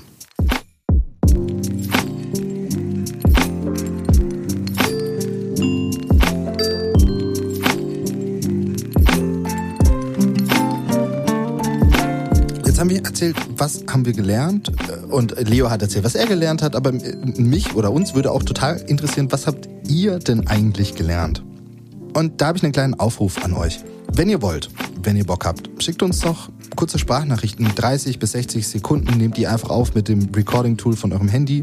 Jetzt 12.76 12.82
haben 12.82 12.90
wir 12.90 13.02
erzählt, 13.02 13.36
was 13.56 13.84
haben 13.88 14.04
wir 14.04 14.12
gelernt? 14.12 14.70
Und 15.08 15.34
Leo 15.48 15.70
hat 15.70 15.80
erzählt, 15.80 16.04
was 16.04 16.14
er 16.14 16.26
gelernt 16.26 16.60
hat, 16.60 16.76
aber 16.76 16.92
mich 16.92 17.74
oder 17.74 17.90
uns 17.90 18.14
würde 18.14 18.30
auch 18.30 18.42
total 18.42 18.76
interessieren, 18.82 19.32
was 19.32 19.46
habt 19.46 19.66
ihr 19.88 20.18
denn 20.18 20.46
eigentlich 20.46 20.94
gelernt? 20.94 21.42
Und 22.12 22.42
da 22.42 22.48
habe 22.48 22.58
ich 22.58 22.64
einen 22.64 22.74
kleinen 22.74 22.92
Aufruf 22.92 23.42
an 23.42 23.54
euch. 23.54 23.80
Wenn 24.12 24.28
ihr 24.28 24.42
wollt, 24.42 24.68
wenn 25.02 25.16
ihr 25.16 25.24
Bock 25.24 25.46
habt, 25.46 25.70
schickt 25.82 26.02
uns 26.02 26.20
doch 26.20 26.50
kurze 26.76 26.98
Sprachnachrichten, 26.98 27.66
30 27.74 28.18
bis 28.18 28.32
60 28.32 28.68
Sekunden, 28.68 29.16
nehmt 29.16 29.38
die 29.38 29.46
einfach 29.46 29.70
auf 29.70 29.94
mit 29.94 30.08
dem 30.08 30.28
Recording-Tool 30.36 30.96
von 30.96 31.14
eurem 31.14 31.28
Handy, 31.28 31.62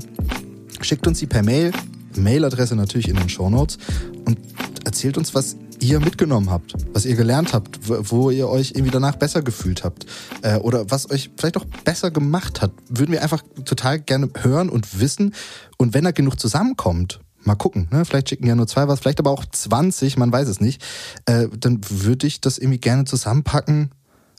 schickt 0.82 1.06
uns 1.06 1.20
die 1.20 1.28
per 1.28 1.44
Mail, 1.44 1.74
Mailadresse 2.18 2.76
natürlich 2.76 3.08
in 3.08 3.18
den 3.18 3.30
Show 3.30 3.52
Notes. 3.52 3.78
Und 4.26 4.40
erzählt 4.84 5.20
uns, 5.20 5.36
was 5.36 5.58
ihr 5.84 6.00
mitgenommen 6.00 6.50
habt, 6.50 6.74
was 6.94 7.06
ihr 7.06 7.16
gelernt 7.16 7.54
habt, 7.54 7.80
wo 7.88 8.30
ihr 8.30 8.48
euch 8.48 8.72
irgendwie 8.72 8.92
danach 8.92 9.16
besser 9.16 9.42
gefühlt 9.42 9.84
habt 9.84 10.06
äh, 10.42 10.58
oder 10.58 10.90
was 10.90 11.12
euch 11.12 11.32
vielleicht 11.38 11.58
auch 11.58 11.66
besser 11.84 12.12
gemacht 12.12 12.62
hat, 12.62 12.72
würden 12.90 13.12
wir 13.12 13.22
einfach 13.22 13.44
total 13.66 14.00
gerne 14.00 14.30
hören 14.42 14.70
und 14.70 15.00
wissen. 15.00 15.34
Und 15.78 15.94
wenn 15.94 16.04
da 16.04 16.12
genug 16.12 16.40
zusammenkommt, 16.40 17.20
mal 17.44 17.56
gucken, 17.56 17.88
ne? 17.92 18.06
vielleicht 18.06 18.30
schicken 18.30 18.48
ja 18.48 18.56
nur 18.56 18.68
zwei 18.68 18.88
was, 18.88 19.00
vielleicht 19.00 19.20
aber 19.20 19.32
auch 19.32 19.46
20, 19.46 20.18
man 20.18 20.32
weiß 20.32 20.48
es 20.48 20.62
nicht, 20.62 20.82
äh, 21.26 21.48
dann 21.60 21.82
würde 21.90 22.28
ich 22.28 22.42
das 22.42 22.58
irgendwie 22.58 22.80
gerne 22.80 23.04
zusammenpacken 23.04 23.92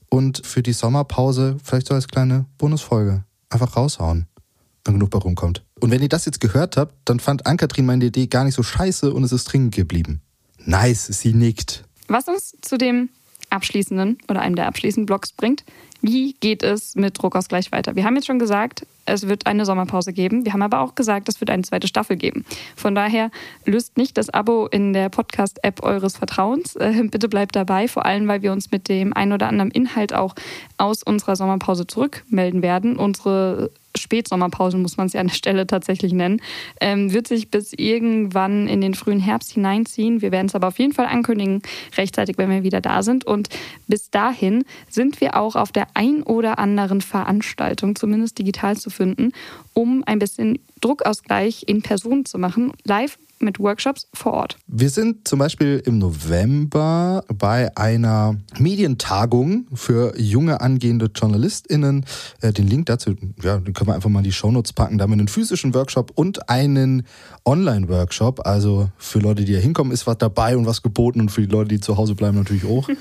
und 0.09 0.47
für 0.47 0.63
die 0.63 0.73
Sommerpause 0.73 1.57
vielleicht 1.63 1.89
so 1.89 1.95
als 1.95 2.09
kleine 2.09 2.47
Bonusfolge 2.59 3.25
einfach 3.51 3.77
raushauen, 3.77 4.27
wenn 4.85 4.95
genug 4.95 5.11
bei 5.11 5.19
rumkommt. 5.19 5.65
Und 5.81 5.91
wenn 5.91 6.03
ihr 6.03 6.09
das 6.09 6.25
jetzt 6.25 6.41
gehört 6.41 6.77
habt, 6.77 6.95
dann 7.05 7.21
fand 7.21 7.47
Ann-Kathrin 7.47 7.85
meine 7.85 8.07
Idee 8.07 8.27
gar 8.27 8.45
nicht 8.45 8.55
so 8.55 8.63
scheiße 8.63 9.13
und 9.13 9.25
es 9.25 9.33
ist 9.33 9.45
dringend 9.45 9.75
geblieben. 9.75 10.23
Nice, 10.67 11.07
sie 11.07 11.35
nickt. 11.35 11.85
Was 12.09 12.29
uns 12.29 12.57
zu 12.61 12.79
dem 12.79 13.09
abschließenden 13.51 14.19
oder 14.29 14.41
einem 14.41 14.57
der 14.57 14.67
abschließenden 14.67 15.07
Blogs 15.07 15.33
bringt, 15.33 15.65
wie 16.07 16.35
geht 16.35 16.63
es 16.63 16.97
mit 16.97 17.21
Druckausgleich 17.21 17.73
weiter? 17.73 17.97
Wir 17.97 18.05
haben 18.05 18.15
jetzt 18.15 18.27
schon 18.27 18.39
gesagt, 18.39 18.87
es 19.07 19.27
wird 19.27 19.47
eine 19.47 19.65
Sommerpause 19.65 20.13
geben. 20.13 20.45
Wir 20.45 20.53
haben 20.53 20.61
aber 20.61 20.81
auch 20.81 20.95
gesagt, 20.95 21.31
es 21.31 21.41
wird 21.41 21.49
eine 21.49 21.63
zweite 21.63 21.89
Staffel 21.89 22.17
geben. 22.17 22.45
Von 22.77 22.95
daher 22.95 23.31
löst 23.65 23.97
nicht 23.97 24.19
das 24.19 24.29
Abo 24.29 24.67
in 24.67 24.93
der 24.93 25.09
Podcast-App 25.09 25.83
eures 25.83 26.19
Vertrauens. 26.19 26.77
Äh, 26.77 27.05
bitte 27.05 27.29
bleibt 27.29 27.57
dabei, 27.57 27.89
vor 27.89 28.05
allem, 28.05 28.29
weil 28.29 28.43
wir 28.43 28.53
uns 28.53 28.71
mit 28.71 28.89
dem 28.89 29.15
ein 29.15 29.33
oder 29.33 29.49
anderen 29.49 29.71
Inhalt 29.71 30.13
auch 30.13 30.35
aus 30.77 31.03
unserer 31.03 31.37
Sommerpause 31.37 31.87
zurückmelden 31.87 32.61
werden. 32.61 32.97
Unsere 32.97 33.71
Spätsommerpause, 33.97 34.77
muss 34.77 34.97
man 34.97 35.07
es 35.07 35.13
ja 35.13 35.21
an 35.21 35.29
der 35.29 35.35
Stelle 35.35 35.67
tatsächlich 35.67 36.13
nennen, 36.13 36.41
ähm, 36.81 37.13
wird 37.13 37.29
sich 37.29 37.51
bis 37.51 37.73
irgendwann 37.73 38.69
in 38.69 38.81
den 38.81 38.95
frühen 38.95 39.21
Herbst 39.21 39.53
hineinziehen. 39.53 40.21
Wir 40.21 40.33
werden 40.33 40.47
es 40.47 40.55
aber 40.55 40.69
auf 40.69 40.79
jeden 40.79 40.93
Fall 40.93 41.07
ankündigen, 41.07 41.63
rechtzeitig, 41.97 42.39
wenn 42.39 42.51
wir 42.51 42.63
wieder 42.63 42.81
da 42.81 43.03
sind. 43.03 43.27
Und 43.27 43.49
bis 43.87 44.11
dahin 44.11 44.65
sind 44.89 45.21
wir 45.21 45.37
auch 45.37 45.57
auf 45.57 45.73
der 45.73 45.87
ein 45.95 46.23
oder 46.23 46.59
anderen 46.59 47.01
Veranstaltung, 47.01 47.97
zumindest 47.97 48.39
digital 48.39 48.77
zu 48.77 48.91
finden, 48.91 49.33
um 49.73 50.03
ein 50.07 50.19
bisschen 50.19 50.59
Druckausgleich 50.85 51.65
in 51.67 51.81
Person 51.81 52.27
zu 52.27 52.39
machen, 52.39 52.73
live 52.85 53.19
mit 53.39 53.59
Workshops 53.59 54.07
vor 54.13 54.33
Ort. 54.35 54.57
Wir 54.67 54.91
sind 54.91 55.27
zum 55.27 55.39
Beispiel 55.39 55.83
im 55.85 55.99
November 55.99 57.25
bei 57.37 57.75
einer 57.77 58.37
Medientagung 58.59 59.67
für 59.75 60.19
junge 60.19 60.61
angehende 60.61 61.11
JournalistInnen. 61.15 62.05
Äh, 62.41 62.53
den 62.53 62.69
Link 62.69 62.87
dazu, 62.87 63.15
ja, 63.43 63.59
den 63.59 63.73
können 63.73 63.89
wir 63.89 63.95
einfach 63.95 64.11
mal 64.11 64.21
in 64.21 64.25
die 64.25 64.33
Shownotes 64.33 64.73
packen. 64.73 64.99
Da 64.99 65.05
haben 65.05 65.11
wir 65.11 65.19
einen 65.19 65.29
physischen 65.29 65.75
Workshop 65.75 66.13
und 66.15 66.49
einen 66.49 67.07
Online-Workshop. 67.45 68.47
Also 68.47 68.91
für 68.99 69.19
Leute, 69.19 69.45
die 69.45 69.53
hier 69.53 69.61
hinkommen, 69.61 69.93
ist 69.93 70.07
was 70.07 70.19
dabei 70.19 70.57
und 70.57 70.67
was 70.67 70.83
geboten 70.83 71.21
und 71.21 71.31
für 71.31 71.43
die 71.43 71.53
Leute, 71.53 71.69
die 71.69 71.81
zu 71.81 71.97
Hause 71.97 72.15
bleiben, 72.15 72.37
natürlich 72.37 72.65
auch. 72.67 72.89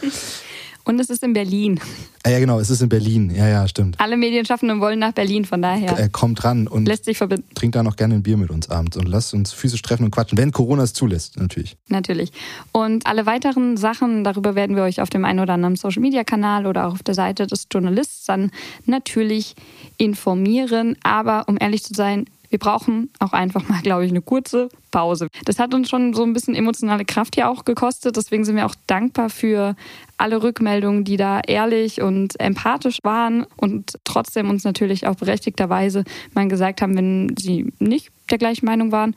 Und 0.85 0.99
es 0.99 1.09
ist 1.09 1.23
in 1.23 1.33
Berlin. 1.33 1.79
Ah, 2.23 2.29
ja, 2.29 2.39
genau, 2.39 2.59
es 2.59 2.69
ist 2.69 2.81
in 2.81 2.89
Berlin. 2.89 3.33
Ja, 3.33 3.47
ja, 3.47 3.67
stimmt. 3.67 3.99
Alle 3.99 4.17
Medienschaffenden 4.17 4.81
wollen 4.81 4.99
nach 4.99 5.13
Berlin, 5.13 5.45
von 5.45 5.61
daher. 5.61 5.97
Er 5.97 6.09
kommt 6.09 6.43
ran 6.43 6.67
und 6.67 6.85
lässt 6.87 7.05
sich 7.05 7.17
verbinden. 7.17 7.47
trinkt 7.55 7.75
da 7.75 7.83
noch 7.83 7.95
gerne 7.95 8.15
ein 8.15 8.23
Bier 8.23 8.37
mit 8.37 8.49
uns 8.49 8.69
abends 8.69 8.97
und 8.97 9.07
lasst 9.07 9.33
uns 9.33 9.53
physisch 9.53 9.81
treffen 9.81 10.03
und 10.03 10.11
quatschen, 10.11 10.37
wenn 10.37 10.51
Corona 10.51 10.83
es 10.83 10.93
zulässt, 10.93 11.37
natürlich. 11.37 11.77
Natürlich. 11.87 12.31
Und 12.71 13.07
alle 13.07 13.25
weiteren 13.25 13.77
Sachen, 13.77 14.23
darüber 14.23 14.55
werden 14.55 14.75
wir 14.75 14.83
euch 14.83 15.01
auf 15.01 15.09
dem 15.09 15.25
einen 15.25 15.39
oder 15.39 15.53
anderen 15.53 15.75
Social 15.75 16.01
Media 16.01 16.23
Kanal 16.23 16.65
oder 16.65 16.87
auch 16.87 16.93
auf 16.93 17.03
der 17.03 17.15
Seite 17.15 17.47
des 17.47 17.67
Journalists 17.71 18.25
dann 18.25 18.51
natürlich 18.85 19.55
informieren. 19.97 20.97
Aber 21.03 21.47
um 21.47 21.57
ehrlich 21.59 21.83
zu 21.83 21.93
sein, 21.93 22.25
wir 22.53 22.59
brauchen 22.59 23.09
auch 23.17 23.33
einfach 23.33 23.67
mal, 23.67 23.81
glaube 23.81 24.05
ich, 24.05 24.11
eine 24.11 24.21
kurze 24.21 24.69
Pause. 24.91 25.27
Das 25.43 25.57
hat 25.57 25.73
uns 25.73 25.89
schon 25.89 26.13
so 26.13 26.21
ein 26.23 26.33
bisschen 26.33 26.53
emotionale 26.53 27.03
Kraft 27.03 27.33
hier 27.33 27.49
auch 27.49 27.65
gekostet. 27.65 28.15
Deswegen 28.15 28.45
sind 28.45 28.55
wir 28.55 28.67
auch 28.67 28.75
dankbar 28.85 29.31
für 29.31 29.75
alle 30.17 30.43
Rückmeldungen, 30.43 31.03
die 31.03 31.17
da 31.17 31.41
ehrlich 31.41 32.01
und 32.01 32.39
empathisch 32.39 32.99
waren 33.01 33.47
und 33.57 33.97
trotzdem 34.03 34.51
uns 34.51 34.63
natürlich 34.63 35.07
auch 35.07 35.15
berechtigterweise 35.15 36.03
mal 36.35 36.47
gesagt 36.47 36.83
haben, 36.83 36.95
wenn 36.95 37.35
sie 37.39 37.73
nicht 37.79 38.11
der 38.29 38.37
gleichen 38.37 38.67
Meinung 38.67 38.91
waren. 38.91 39.15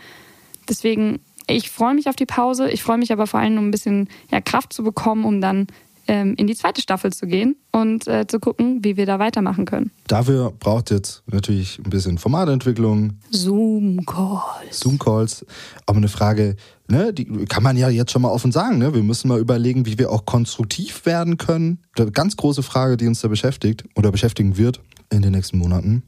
Deswegen, 0.66 1.20
ich 1.46 1.70
freue 1.70 1.94
mich 1.94 2.08
auf 2.08 2.16
die 2.16 2.24
Pause. 2.24 2.70
Ich 2.70 2.82
freue 2.82 2.96
mich 2.96 3.12
aber 3.12 3.26
vor 3.26 3.40
allem, 3.40 3.58
um 3.58 3.68
ein 3.68 3.70
bisschen 3.70 4.08
ja, 4.32 4.40
Kraft 4.40 4.72
zu 4.72 4.82
bekommen, 4.82 5.26
um 5.26 5.42
dann 5.42 5.66
ähm, 6.08 6.34
in 6.36 6.46
die 6.46 6.54
zweite 6.54 6.80
Staffel 6.80 7.12
zu 7.12 7.26
gehen 7.26 7.56
und 7.72 8.06
äh, 8.06 8.26
zu 8.26 8.40
gucken, 8.40 8.84
wie 8.84 8.96
wir 8.96 9.06
da 9.06 9.18
weitermachen 9.18 9.64
können. 9.64 9.90
Dafür 10.06 10.52
braucht 10.58 10.90
jetzt 10.90 11.22
natürlich 11.26 11.78
ein 11.78 11.90
bisschen 11.90 12.18
Formatentwicklung. 12.18 13.14
Zoom-Calls. 13.30 14.80
Zoom-Calls. 14.80 15.46
Aber 15.86 15.98
eine 15.98 16.08
Frage, 16.08 16.56
ne, 16.88 17.12
die 17.12 17.24
kann 17.46 17.62
man 17.62 17.76
ja 17.76 17.88
jetzt 17.88 18.12
schon 18.12 18.22
mal 18.22 18.30
offen 18.30 18.52
sagen. 18.52 18.78
Ne? 18.78 18.94
Wir 18.94 19.02
müssen 19.02 19.28
mal 19.28 19.40
überlegen, 19.40 19.86
wie 19.86 19.98
wir 19.98 20.10
auch 20.10 20.24
konstruktiv 20.24 21.06
werden 21.06 21.36
können. 21.38 21.78
Eine 21.98 22.10
ganz 22.10 22.36
große 22.36 22.62
Frage, 22.62 22.96
die 22.96 23.06
uns 23.06 23.20
da 23.20 23.28
beschäftigt 23.28 23.84
oder 23.94 24.12
beschäftigen 24.12 24.56
wird 24.56 24.80
in 25.10 25.22
den 25.22 25.32
nächsten 25.32 25.58
Monaten. 25.58 26.02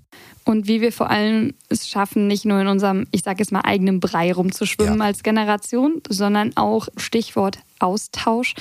Und 0.45 0.67
wie 0.67 0.81
wir 0.81 0.93
vor 0.93 1.11
allem 1.11 1.55
es 1.69 1.89
schaffen, 1.89 2.27
nicht 2.27 2.45
nur 2.45 2.61
in 2.61 2.69
unserem, 2.69 3.07
ich 3.11 3.23
sage 3.23 3.41
jetzt 3.41 3.53
mal, 3.53 3.61
eigenen 3.61 4.01
Brei 4.01 4.33
rumzuschwimmen 4.33 4.99
ja. 4.99 5.05
als 5.05 5.23
Generation, 5.23 6.01
sondern 6.09 6.57
auch 6.57 6.89
Stichwort 6.97 7.59
Austausch, 7.79 8.55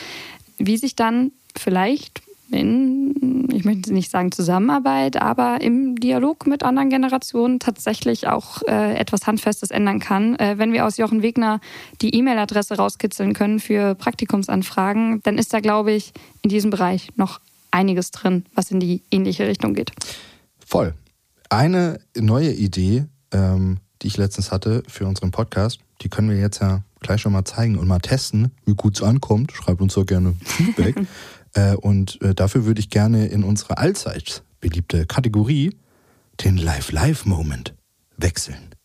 wie 0.58 0.78
sich 0.78 0.96
dann 0.96 1.32
vielleicht 1.56 2.22
in, 2.50 3.50
ich 3.52 3.66
möchte 3.66 3.94
nicht 3.94 4.10
sagen 4.10 4.32
Zusammenarbeit, 4.32 5.22
aber 5.22 5.62
im 5.62 5.96
Dialog 5.96 6.48
mit 6.48 6.64
anderen 6.64 6.90
Generationen 6.90 7.60
tatsächlich 7.60 8.28
auch 8.28 8.62
äh, 8.68 8.96
etwas 8.96 9.28
Handfestes 9.28 9.70
ändern 9.72 10.00
kann. 10.00 10.38
Äh, 10.38 10.58
wenn 10.58 10.72
wir 10.72 10.86
aus 10.86 10.98
Jochen 10.98 11.22
Wegner 11.22 11.60
die 12.02 12.16
E-Mail-Adresse 12.16 12.78
rauskitzeln 12.78 13.34
können 13.34 13.60
für 13.60 13.96
Praktikumsanfragen, 13.96 15.22
dann 15.24 15.38
ist 15.38 15.54
da, 15.54 15.60
glaube 15.60 15.92
ich, 15.92 16.14
in 16.42 16.50
diesem 16.50 16.70
Bereich 16.70 17.10
noch 17.16 17.42
einiges 17.72 18.12
drin, 18.12 18.46
was 18.56 18.72
in 18.72 18.80
die 18.80 19.04
ähnliche 19.12 19.48
Richtung 19.48 19.74
geht. 19.74 19.92
Voll. 20.66 20.94
Eine 21.50 22.00
neue 22.16 22.52
Idee, 22.54 23.06
ähm, 23.32 23.80
die 24.02 24.08
ich 24.08 24.18
letztens 24.18 24.52
hatte 24.52 24.84
für 24.88 25.06
unseren 25.06 25.32
Podcast, 25.32 25.80
die 26.02 26.10
können 26.10 26.30
wir 26.30 26.38
jetzt 26.38 26.60
ja 26.60 26.84
gleich 27.00 27.22
schon 27.22 27.34
mal 27.34 27.46
zeigen 27.46 27.78
und 27.78 27.88
mal 27.88 28.00
testen, 28.00 28.52
wie 28.66 28.76
gut 28.76 28.96
es 28.96 29.04
ankommt. 29.04 29.52
Schreibt 29.52 29.82
uns 29.82 29.94
doch 29.94 30.06
gerne 30.06 30.36
Feedback. 30.44 30.96
äh, 31.54 31.76
und 31.76 32.22
äh, 32.22 32.34
dafür 32.34 32.66
würde 32.66 32.80
ich 32.80 32.90
gerne 32.90 33.28
in 33.28 33.44
unsere 33.44 33.78
allzeit 33.78 34.44
beliebte 34.60 35.06
Kategorie, 35.06 35.76
den 36.44 36.58
Live-Live-Moment, 36.58 37.74
wechseln. 38.18 38.76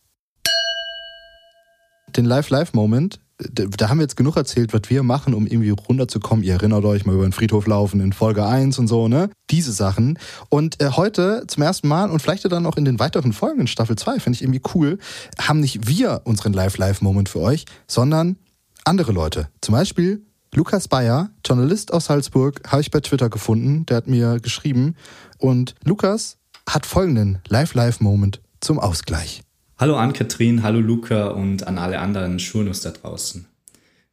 Den 2.16 2.24
Live-Live-Moment 2.26 3.20
da 3.52 3.88
haben 3.88 3.98
wir 3.98 4.02
jetzt 4.02 4.16
genug 4.16 4.36
erzählt, 4.36 4.72
was 4.72 4.82
wir 4.88 5.02
machen, 5.02 5.34
um 5.34 5.46
irgendwie 5.46 5.70
runterzukommen. 5.70 6.44
Ihr 6.44 6.54
erinnert 6.54 6.84
euch 6.84 7.06
mal 7.06 7.14
über 7.14 7.24
den 7.24 7.32
Friedhof 7.32 7.66
laufen 7.66 8.00
in 8.00 8.12
Folge 8.12 8.46
1 8.46 8.78
und 8.78 8.88
so, 8.88 9.08
ne? 9.08 9.30
Diese 9.50 9.72
Sachen. 9.72 10.18
Und 10.48 10.80
äh, 10.80 10.90
heute 10.90 11.44
zum 11.46 11.62
ersten 11.62 11.88
Mal 11.88 12.10
und 12.10 12.20
vielleicht 12.20 12.50
dann 12.50 12.66
auch 12.66 12.76
in 12.76 12.84
den 12.84 12.98
weiteren 12.98 13.32
Folgen 13.32 13.60
in 13.60 13.66
Staffel 13.66 13.96
2, 13.96 14.20
finde 14.20 14.36
ich 14.36 14.42
irgendwie 14.42 14.62
cool, 14.74 14.98
haben 15.38 15.60
nicht 15.60 15.86
wir 15.86 16.22
unseren 16.24 16.52
Live-Live-Moment 16.52 17.28
für 17.28 17.40
euch, 17.40 17.64
sondern 17.86 18.36
andere 18.84 19.12
Leute. 19.12 19.48
Zum 19.60 19.72
Beispiel 19.72 20.24
Lukas 20.54 20.88
Bayer, 20.88 21.30
Journalist 21.46 21.92
aus 21.92 22.06
Salzburg, 22.06 22.60
habe 22.66 22.82
ich 22.82 22.90
bei 22.90 23.00
Twitter 23.00 23.30
gefunden. 23.30 23.86
Der 23.86 23.96
hat 23.98 24.06
mir 24.06 24.38
geschrieben. 24.38 24.96
Und 25.38 25.74
Lukas 25.84 26.36
hat 26.68 26.84
folgenden 26.84 27.38
Live-Live-Moment 27.48 28.40
zum 28.60 28.78
Ausgleich. 28.78 29.42
Hallo 29.82 29.96
Ann-Kathrin, 29.96 30.62
hallo 30.62 30.78
Luca 30.78 31.30
und 31.30 31.66
an 31.66 31.76
alle 31.76 31.98
anderen 31.98 32.38
Schurnus 32.38 32.82
da 32.82 32.92
draußen. 32.92 33.46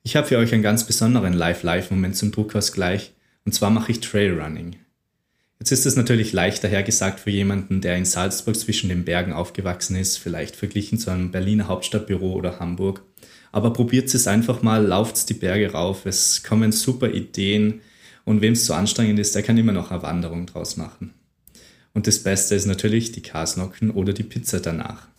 Ich 0.02 0.16
habe 0.16 0.26
für 0.26 0.40
euch 0.40 0.52
einen 0.52 0.64
ganz 0.64 0.84
besonderen 0.84 1.34
Live-Live-Moment 1.34 2.16
zum 2.16 2.32
Druckausgleich 2.32 3.14
und 3.46 3.52
zwar 3.52 3.70
mache 3.70 3.92
ich 3.92 4.00
Trailrunning. 4.00 4.78
Jetzt 5.60 5.72
ist 5.72 5.86
es 5.86 5.96
natürlich 5.96 6.34
leichter 6.34 6.68
hergesagt 6.68 7.20
für 7.20 7.30
jemanden, 7.30 7.82
der 7.82 7.98
in 7.98 8.06
Salzburg 8.06 8.56
zwischen 8.56 8.90
den 8.90 9.06
Bergen 9.06 9.32
aufgewachsen 9.32 9.96
ist, 9.96 10.18
vielleicht 10.18 10.56
verglichen 10.56 10.98
zu 10.98 11.12
einem 11.12 11.30
Berliner 11.30 11.68
Hauptstadtbüro 11.68 12.34
oder 12.34 12.60
Hamburg. 12.60 13.04
Aber 13.52 13.72
probiert 13.72 14.12
es 14.12 14.26
einfach 14.26 14.64
mal, 14.64 14.84
lauft 14.84 15.30
die 15.30 15.36
Berge 15.36 15.74
rauf, 15.74 16.08
es 16.08 16.42
kommen 16.42 16.72
super 16.72 17.12
Ideen 17.12 17.82
und 18.26 18.42
wem 18.42 18.54
es 18.54 18.66
zu 18.66 18.74
anstrengend 18.74 19.20
ist, 19.20 19.36
der 19.36 19.44
kann 19.44 19.60
immer 19.60 19.74
noch 19.74 19.92
eine 19.92 20.02
Wanderung 20.02 20.48
draus 20.48 20.78
machen. 20.78 21.14
Und 21.94 22.08
das 22.08 22.24
Beste 22.24 22.56
ist 22.56 22.66
natürlich 22.66 23.12
die 23.12 23.22
Kasnocken 23.22 23.92
oder 23.92 24.14
die 24.14 24.24
Pizza 24.24 24.60
danach. 24.60 25.10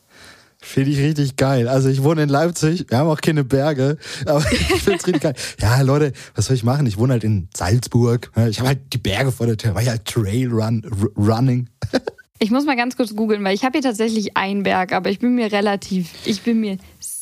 Finde 0.62 0.90
ich 0.90 0.98
richtig 0.98 1.36
geil. 1.36 1.68
Also 1.68 1.88
ich 1.88 2.02
wohne 2.02 2.22
in 2.22 2.28
Leipzig, 2.28 2.86
wir 2.88 2.98
haben 2.98 3.08
auch 3.08 3.20
keine 3.20 3.44
Berge, 3.44 3.96
aber 4.26 4.44
ich 4.52 4.82
finde 4.82 4.98
es 4.98 5.06
richtig 5.06 5.20
geil. 5.22 5.34
Ja, 5.60 5.80
Leute, 5.80 6.12
was 6.34 6.46
soll 6.46 6.56
ich 6.56 6.64
machen? 6.64 6.86
Ich 6.86 6.98
wohne 6.98 7.14
halt 7.14 7.24
in 7.24 7.48
Salzburg. 7.56 8.30
Ich 8.48 8.58
habe 8.58 8.68
halt 8.68 8.92
die 8.92 8.98
Berge 8.98 9.32
vor 9.32 9.46
der 9.46 9.56
Tür, 9.56 9.74
weil 9.74 9.84
ich 9.84 9.88
halt 9.88 10.04
Trail 10.04 10.48
Run, 10.50 10.84
Running. 11.16 11.68
Ich 12.42 12.50
muss 12.50 12.64
mal 12.64 12.74
ganz 12.74 12.96
kurz 12.96 13.14
googeln, 13.14 13.44
weil 13.44 13.54
ich 13.54 13.64
habe 13.64 13.72
hier 13.72 13.82
tatsächlich 13.82 14.34
einen 14.34 14.62
Berg, 14.62 14.94
aber 14.94 15.10
ich 15.10 15.18
bin 15.18 15.34
mir 15.34 15.52
relativ, 15.52 16.08
ich 16.24 16.40
bin 16.40 16.58
mir 16.60 16.78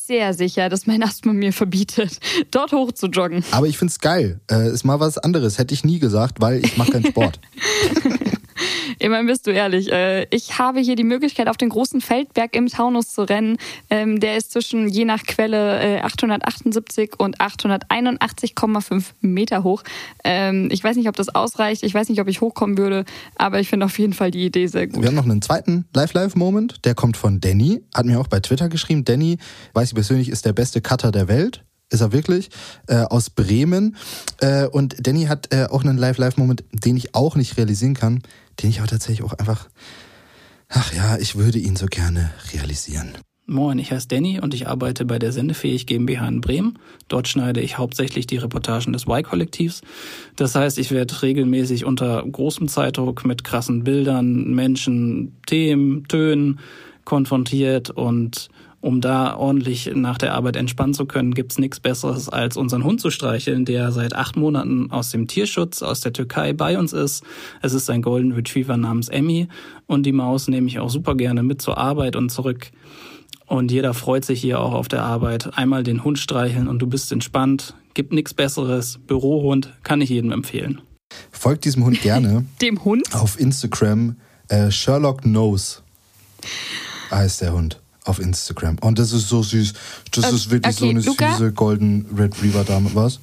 sehr 0.08 0.32
sicher, 0.32 0.68
dass 0.68 0.86
mein 0.86 1.02
Asthma 1.02 1.32
mir 1.32 1.52
verbietet, 1.52 2.20
dort 2.52 2.70
hoch 2.70 2.92
zu 2.92 3.08
joggen. 3.08 3.42
Aber 3.50 3.66
ich 3.66 3.78
finde 3.78 3.90
es 3.90 3.98
geil. 3.98 4.38
Äh, 4.48 4.70
ist 4.70 4.84
mal 4.84 5.00
was 5.00 5.18
anderes. 5.18 5.58
Hätte 5.58 5.74
ich 5.74 5.82
nie 5.82 5.98
gesagt, 5.98 6.40
weil 6.40 6.64
ich 6.64 6.76
mache 6.76 6.92
keinen 6.92 7.06
Sport. 7.06 7.40
Immerhin 8.98 9.26
bist 9.26 9.46
du 9.46 9.50
ehrlich. 9.50 9.90
Äh, 9.92 10.26
ich 10.30 10.58
habe 10.58 10.80
hier 10.80 10.96
die 10.96 11.04
Möglichkeit, 11.04 11.48
auf 11.48 11.56
den 11.56 11.68
großen 11.68 12.00
Feldberg 12.00 12.54
im 12.54 12.66
Taunus 12.68 13.12
zu 13.12 13.22
rennen. 13.22 13.58
Ähm, 13.90 14.20
der 14.20 14.36
ist 14.36 14.52
zwischen 14.52 14.88
je 14.88 15.04
nach 15.04 15.22
Quelle 15.24 16.02
878 16.04 17.10
äh, 17.12 17.14
und 17.18 17.38
881,5 17.38 19.04
Meter 19.20 19.62
hoch. 19.62 19.82
Ähm, 20.24 20.68
ich 20.70 20.82
weiß 20.82 20.96
nicht, 20.96 21.08
ob 21.08 21.16
das 21.16 21.34
ausreicht. 21.34 21.82
Ich 21.82 21.94
weiß 21.94 22.08
nicht, 22.08 22.20
ob 22.20 22.28
ich 22.28 22.40
hochkommen 22.40 22.78
würde, 22.78 23.04
aber 23.36 23.60
ich 23.60 23.68
finde 23.68 23.86
auf 23.86 23.98
jeden 23.98 24.12
Fall 24.12 24.30
die 24.30 24.44
Idee 24.44 24.66
sehr 24.66 24.86
gut. 24.86 25.00
Wir 25.00 25.08
haben 25.08 25.16
noch 25.16 25.24
einen 25.24 25.42
zweiten 25.42 25.86
Live-Live-Moment. 25.94 26.84
Der 26.84 26.94
kommt 26.94 27.16
von 27.16 27.40
Danny. 27.40 27.82
Hat 27.94 28.06
mir 28.06 28.20
auch 28.20 28.28
bei 28.28 28.40
Twitter 28.40 28.68
geschrieben. 28.68 29.04
Danny, 29.04 29.38
weiß 29.74 29.88
ich 29.88 29.94
persönlich, 29.94 30.28
ist 30.28 30.44
der 30.44 30.52
beste 30.52 30.80
Cutter 30.80 31.12
der 31.12 31.28
Welt 31.28 31.64
ist 31.90 32.02
er 32.02 32.12
wirklich, 32.12 32.50
äh, 32.86 32.96
aus 32.96 33.30
Bremen. 33.30 33.96
Äh, 34.40 34.66
und 34.66 35.06
Danny 35.06 35.24
hat 35.24 35.54
äh, 35.54 35.66
auch 35.70 35.84
einen 35.84 35.96
Live-Live-Moment, 35.96 36.64
den 36.72 36.98
ich 36.98 37.14
auch 37.14 37.34
nicht 37.34 37.56
realisieren 37.56 37.94
kann 37.94 38.22
den 38.62 38.70
ich 38.70 38.78
aber 38.78 38.88
tatsächlich 38.88 39.24
auch 39.24 39.34
einfach, 39.34 39.68
ach 40.68 40.92
ja, 40.92 41.18
ich 41.18 41.36
würde 41.36 41.58
ihn 41.58 41.76
so 41.76 41.86
gerne 41.86 42.30
realisieren. 42.52 43.12
Moin, 43.50 43.78
ich 43.78 43.92
heiße 43.92 44.08
Danny 44.08 44.40
und 44.40 44.52
ich 44.52 44.68
arbeite 44.68 45.06
bei 45.06 45.18
der 45.18 45.32
Sendefähig 45.32 45.86
GmbH 45.86 46.28
in 46.28 46.42
Bremen. 46.42 46.78
Dort 47.08 47.28
schneide 47.28 47.62
ich 47.62 47.78
hauptsächlich 47.78 48.26
die 48.26 48.36
Reportagen 48.36 48.92
des 48.92 49.06
Y-Kollektivs. 49.06 49.80
Das 50.36 50.54
heißt, 50.54 50.78
ich 50.78 50.90
werde 50.90 51.22
regelmäßig 51.22 51.86
unter 51.86 52.22
großem 52.30 52.68
Zeitdruck 52.68 53.24
mit 53.24 53.44
krassen 53.44 53.84
Bildern, 53.84 54.52
Menschen, 54.54 55.32
Themen, 55.46 56.06
Tönen 56.08 56.60
konfrontiert 57.06 57.88
und 57.88 58.50
um 58.80 59.00
da 59.00 59.36
ordentlich 59.36 59.90
nach 59.94 60.18
der 60.18 60.34
Arbeit 60.34 60.56
entspannen 60.56 60.94
zu 60.94 61.06
können, 61.06 61.34
gibt's 61.34 61.58
nichts 61.58 61.80
Besseres, 61.80 62.28
als 62.28 62.56
unseren 62.56 62.84
Hund 62.84 63.00
zu 63.00 63.10
streicheln, 63.10 63.64
der 63.64 63.90
seit 63.90 64.14
acht 64.14 64.36
Monaten 64.36 64.90
aus 64.90 65.10
dem 65.10 65.26
Tierschutz 65.26 65.82
aus 65.82 66.00
der 66.00 66.12
Türkei 66.12 66.52
bei 66.52 66.78
uns 66.78 66.92
ist. 66.92 67.24
Es 67.60 67.72
ist 67.72 67.90
ein 67.90 68.02
Golden 68.02 68.32
Retriever 68.32 68.76
namens 68.76 69.08
Emmy 69.08 69.48
und 69.86 70.04
die 70.04 70.12
Maus 70.12 70.48
nehme 70.48 70.68
ich 70.68 70.78
auch 70.78 70.90
super 70.90 71.16
gerne 71.16 71.42
mit 71.42 71.60
zur 71.60 71.76
Arbeit 71.76 72.14
und 72.14 72.30
zurück. 72.30 72.70
Und 73.46 73.72
jeder 73.72 73.94
freut 73.94 74.24
sich 74.24 74.40
hier 74.40 74.60
auch 74.60 74.74
auf 74.74 74.88
der 74.88 75.02
Arbeit. 75.02 75.56
Einmal 75.56 75.82
den 75.82 76.04
Hund 76.04 76.18
streicheln 76.18 76.68
und 76.68 76.80
du 76.80 76.86
bist 76.86 77.10
entspannt. 77.10 77.74
Gibt 77.94 78.12
nichts 78.12 78.34
Besseres. 78.34 78.98
Bürohund 79.06 79.72
kann 79.82 80.00
ich 80.00 80.10
jedem 80.10 80.30
empfehlen. 80.30 80.82
Folgt 81.32 81.64
diesem 81.64 81.84
Hund 81.84 82.02
gerne. 82.02 82.44
Dem 82.60 82.84
Hund? 82.84 83.14
Auf 83.14 83.40
Instagram. 83.40 84.16
Äh, 84.48 84.70
Sherlock 84.70 85.22
Knows 85.22 85.82
heißt 87.10 87.40
der 87.40 87.54
Hund 87.54 87.80
auf 88.08 88.18
Instagram. 88.18 88.78
Und 88.80 88.98
das 88.98 89.12
ist 89.12 89.28
so 89.28 89.42
süß. 89.42 89.72
Das 90.12 90.24
okay, 90.24 90.34
ist 90.34 90.50
wirklich 90.50 90.76
okay, 90.76 90.84
so 90.84 90.90
eine 90.90 91.00
Luca? 91.00 91.32
süße 91.32 91.52
Golden 91.52 92.06
Red 92.16 92.42
Reaver 92.42 92.64
Dame. 92.64 92.90
Was? 92.94 93.20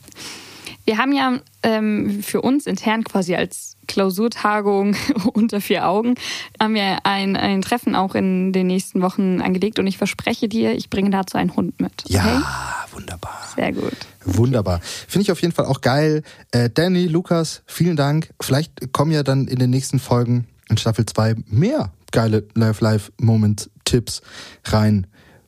Wir 0.86 1.00
haben 1.00 1.13
ja 1.13 1.39
ähm, 1.63 2.21
für 2.21 2.41
uns 2.41 2.67
intern 2.67 3.04
quasi 3.04 3.36
als 3.36 3.76
Klausurtagung 3.88 4.95
unter 5.34 5.60
vier 5.60 5.88
Augen 5.88 6.15
haben 6.60 6.76
wir 6.76 7.06
ein, 7.06 7.36
ein 7.36 7.62
Treffen 7.63 7.95
auch 7.95 8.13
in 8.13 8.54
den 8.54 8.67
nächsten 8.67 9.02
Wochen 9.02 9.41
angelegt 9.41 9.80
und 9.80 9.88
ich 9.88 9.98
verspreche 9.98 10.48
dir, 10.48 10.74
ich 10.74 10.91
bringe 10.91 11.10
dazu 11.10 11.38
einen 11.38 11.56
Hund 11.56 11.80
mit. 11.82 12.04
Okay? 12.06 12.15
Ja, 12.15 12.86
wunderbar. 12.91 13.41
Sehr 13.56 13.74
gut. 13.74 13.98
Wunderbar. 14.24 14.80
Finde 14.82 15.24
ich 15.24 15.32
auf 15.32 15.41
jeden 15.41 15.54
Fall 15.54 15.65
auch 15.65 15.82
geil. 15.82 16.21
Äh, 16.52 16.69
Danny, 16.69 17.08
Lukas, 17.08 17.63
vielen 17.65 17.95
Dank. 17.95 18.30
Vielleicht 18.39 18.93
kommen 18.93 19.12
ja 19.12 19.24
dann 19.24 19.48
in 19.48 19.58
den 19.58 19.71
nächsten 19.71 20.00
Folgen 20.00 20.48
in 20.69 20.78
Staffel 20.78 21.06
2 21.06 21.36
mehr 21.48 21.91
geile 22.15 22.47
Live-Live-Moment-Tipps 22.56 24.21
rein. 24.65 25.08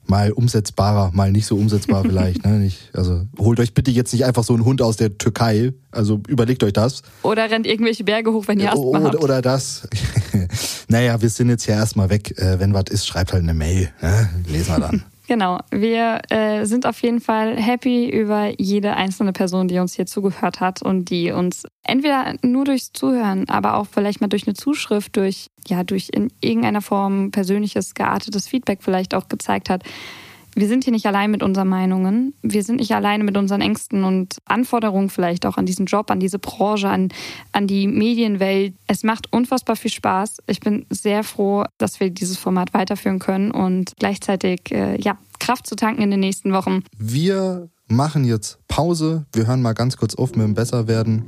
Mal 0.10 0.32
umsetzbarer, 0.32 1.12
mal 1.13 1.34
nicht 1.34 1.47
so 1.47 1.58
umsetzbar 1.58 2.01
vielleicht. 2.03 2.45
Ne? 2.45 2.60
Nicht, 2.60 2.91
also 2.93 3.25
holt 3.38 3.60
euch 3.60 3.73
bitte 3.73 3.91
jetzt 3.91 4.13
nicht 4.13 4.23
einfach 4.23 4.45
so 4.45 4.53
einen 4.53 4.63
Hund 4.63 4.82
aus 4.82 4.95
der 4.95 5.17
Türkei. 5.17 5.73
Also 5.91 6.21
überlegt 6.30 6.63
euch 6.63 6.71
das. 6.71 7.01
Oder 7.23 7.51
rennt 7.51 7.67
irgendwelche 7.67 8.06
Berge 8.06 8.32
hoch, 8.32 8.47
wenn 8.47 8.60
ihr 8.60 8.71
Asthma 8.71 8.99
oder, 8.99 9.03
habt. 9.03 9.21
Oder 9.21 9.41
das. 9.41 9.86
naja, 10.88 11.21
wir 11.21 11.30
sind 11.30 11.49
jetzt 11.49 11.65
ja 11.65 11.75
erstmal 11.75 12.10
weg. 12.10 12.39
Äh, 12.39 12.58
wenn 12.60 12.73
was 12.73 12.86
ist, 12.89 13.06
schreibt 13.06 13.34
halt 13.34 13.43
eine 13.43 13.53
Mail. 13.53 13.89
Ne? 14.01 14.30
Lesen 14.47 14.75
wir 14.75 14.80
dann. 14.80 15.03
Genau, 15.28 15.60
wir 15.72 16.22
äh, 16.30 16.63
sind 16.63 16.86
auf 16.86 17.02
jeden 17.02 17.20
Fall 17.20 17.58
happy 17.58 18.10
über 18.10 18.54
jede 18.58 18.96
einzelne 18.96 19.34
Person, 19.34 19.68
die 19.68 19.78
uns 19.78 19.94
hier 19.94 20.06
zugehört 20.06 20.62
hat 20.62 20.82
und 20.82 21.10
die 21.10 21.32
uns 21.32 21.66
entweder 21.84 22.36
nur 22.44 22.63
durchs 22.63 22.94
Zuhören, 22.94 23.50
aber 23.50 23.76
auch 23.76 23.88
vielleicht 23.92 24.22
mal 24.22 24.30
durch 24.30 24.48
eine 24.48 24.54
Zuschrift, 24.54 25.18
durch 25.18 25.48
ja 25.68 25.84
durch 25.84 26.10
in 26.13 26.32
irgendeiner 26.40 26.82
Form 26.82 27.32
persönliches 27.32 27.94
geartetes 27.94 28.48
Feedback 28.48 28.80
vielleicht 28.82 29.13
auch 29.13 29.28
gezeigt 29.28 29.70
hat, 29.70 29.84
wir 30.58 30.67
sind 30.67 30.84
hier 30.84 30.91
nicht 30.91 31.06
allein 31.06 31.30
mit 31.30 31.43
unseren 31.43 31.67
Meinungen. 31.67 32.34
Wir 32.41 32.63
sind 32.63 32.78
nicht 32.78 32.93
alleine 32.96 33.24
mit 33.24 33.38
unseren 33.38 33.62
Ängsten 33.62 34.04
und 34.04 34.38
Anforderungen 34.46 35.10
vielleicht 35.10 35.46
auch 35.46 35.56
an 35.58 35.67
diesen 35.67 35.86
Job, 35.86 36.10
an 36.10 36.20
diese 36.20 36.39
Branche, 36.39 36.89
an, 36.89 37.10
an 37.52 37.67
die 37.67 37.88
Medienwelt. 37.88 38.74
Es 38.88 39.04
macht 39.04 39.32
unfassbar 39.32 39.76
viel 39.76 39.91
Spaß. 39.91 40.38
Ich 40.48 40.60
bin 40.60 40.88
sehr 40.89 41.24
froh, 41.24 41.63
dass 41.78 42.00
wir 42.00 42.10
dieses 42.10 42.38
Format 42.38 42.74
weiterführen 42.74 43.20
können 43.20 43.52
und 43.52 43.93
gleichzeitig 44.00 44.72
äh, 44.72 45.00
ja, 45.00 45.20
Kraft 45.39 45.67
zu 45.67 45.76
tanken 45.76 46.02
in 46.02 46.10
den 46.10 46.22
nächsten 46.22 46.52
Wochen. 46.54 46.84
Wir 46.98 47.70
machen 47.88 48.26
jetzt 48.26 48.58
Pause. 48.67 49.28
Wir 49.34 49.46
hören 49.46 49.62
mal 49.62 49.74
ganz 49.74 49.96
kurz 49.96 50.15
auf 50.15 50.36
mit 50.36 50.43
dem 50.43 50.56
Besserwerden 50.56 51.24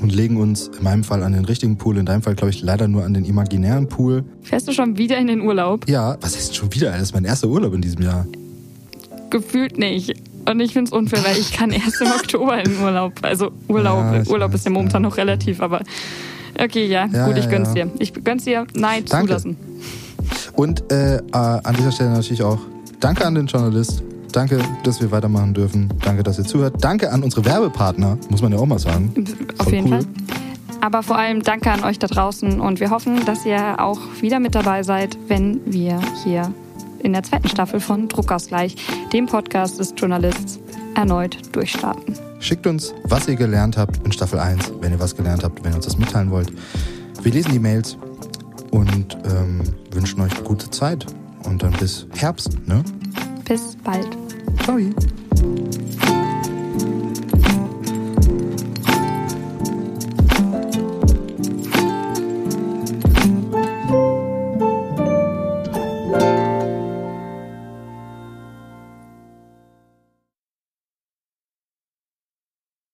und 0.00 0.14
legen 0.14 0.38
uns 0.38 0.68
in 0.68 0.82
meinem 0.82 1.04
Fall 1.04 1.22
an 1.22 1.32
den 1.32 1.44
richtigen 1.44 1.76
Pool, 1.76 1.98
in 1.98 2.06
deinem 2.06 2.22
Fall 2.22 2.34
glaube 2.34 2.50
ich 2.50 2.62
leider 2.62 2.88
nur 2.88 3.04
an 3.04 3.12
den 3.12 3.26
imaginären 3.26 3.88
Pool. 3.88 4.24
Fährst 4.40 4.66
du 4.66 4.72
schon 4.72 4.96
wieder 4.96 5.18
in 5.18 5.26
den 5.26 5.42
Urlaub? 5.42 5.86
Ja, 5.88 6.16
was 6.22 6.36
heißt 6.36 6.56
schon 6.56 6.72
wieder? 6.74 6.92
Das 6.92 7.02
ist 7.02 7.14
mein 7.14 7.26
erster 7.26 7.48
Urlaub 7.48 7.74
in 7.74 7.82
diesem 7.82 8.02
Jahr. 8.02 8.26
Gefühlt 9.30 9.78
nicht. 9.78 10.14
Und 10.48 10.60
ich 10.60 10.72
finde 10.72 10.88
es 10.88 10.92
unfair, 10.92 11.24
weil 11.24 11.36
ich 11.36 11.52
kann 11.52 11.70
erst 11.70 12.00
im 12.00 12.06
Oktober 12.16 12.64
in 12.64 12.80
Urlaub. 12.80 13.12
Also 13.22 13.50
Urlaub, 13.68 14.04
ja, 14.14 14.22
Urlaub 14.30 14.50
weiß, 14.52 14.60
ist 14.60 14.64
ja 14.64 14.70
momentan 14.70 15.02
ja. 15.02 15.08
noch 15.08 15.16
relativ, 15.16 15.60
aber 15.60 15.80
okay, 16.58 16.86
ja, 16.86 17.06
ja 17.06 17.26
gut, 17.26 17.36
ich 17.36 17.48
gönn's 17.48 17.72
dir. 17.72 17.90
Ich 17.98 18.12
gönn's 18.24 18.44
dir, 18.44 18.66
nein, 18.74 19.04
danke. 19.08 19.26
zulassen. 19.26 19.56
Und 20.54 20.90
äh, 20.90 21.16
äh, 21.16 21.20
an 21.32 21.74
dieser 21.76 21.92
Stelle 21.92 22.10
natürlich 22.10 22.42
auch 22.42 22.58
danke 23.00 23.24
an 23.24 23.34
den 23.34 23.46
Journalist. 23.46 24.02
Danke, 24.32 24.58
dass 24.82 25.00
wir 25.00 25.10
weitermachen 25.10 25.54
dürfen. 25.54 25.88
Danke, 26.02 26.22
dass 26.22 26.38
ihr 26.38 26.44
zuhört. 26.44 26.74
Danke 26.80 27.10
an 27.10 27.22
unsere 27.22 27.44
Werbepartner, 27.44 28.18
muss 28.28 28.42
man 28.42 28.52
ja 28.52 28.58
auch 28.58 28.66
mal 28.66 28.78
sagen. 28.78 29.12
Auf 29.58 29.72
jeden 29.72 29.86
cool. 29.90 30.00
Fall. 30.00 30.06
Aber 30.80 31.02
vor 31.02 31.16
allem 31.16 31.42
danke 31.42 31.70
an 31.70 31.82
euch 31.84 31.98
da 31.98 32.06
draußen 32.06 32.60
und 32.60 32.80
wir 32.80 32.90
hoffen, 32.90 33.24
dass 33.24 33.46
ihr 33.46 33.80
auch 33.80 33.98
wieder 34.20 34.40
mit 34.40 34.54
dabei 34.54 34.82
seid, 34.82 35.16
wenn 35.26 35.60
wir 35.64 36.00
hier 36.22 36.52
in 37.06 37.12
der 37.12 37.22
zweiten 37.22 37.48
Staffel 37.48 37.80
von 37.80 38.08
Druckausgleich, 38.08 38.76
dem 39.12 39.26
Podcast 39.26 39.78
des 39.78 39.94
Journalists, 39.96 40.58
erneut 40.96 41.38
durchstarten. 41.54 42.14
Schickt 42.40 42.66
uns, 42.66 42.92
was 43.04 43.28
ihr 43.28 43.36
gelernt 43.36 43.76
habt 43.76 44.04
in 44.04 44.12
Staffel 44.12 44.40
1, 44.40 44.72
wenn 44.80 44.92
ihr 44.92 45.00
was 45.00 45.16
gelernt 45.16 45.44
habt, 45.44 45.64
wenn 45.64 45.72
ihr 45.72 45.76
uns 45.76 45.86
das 45.86 45.96
mitteilen 45.96 46.30
wollt. 46.30 46.52
Wir 47.22 47.32
lesen 47.32 47.52
die 47.52 47.58
Mails 47.58 47.96
und 48.72 49.16
ähm, 49.24 49.62
wünschen 49.92 50.20
euch 50.20 50.34
eine 50.34 50.42
gute 50.42 50.68
Zeit. 50.70 51.06
Und 51.44 51.62
dann 51.62 51.72
bis 51.72 52.08
Herbst, 52.16 52.58
ne? 52.66 52.82
Bis 53.44 53.76
bald. 53.84 54.08
Ciao. 54.64 54.78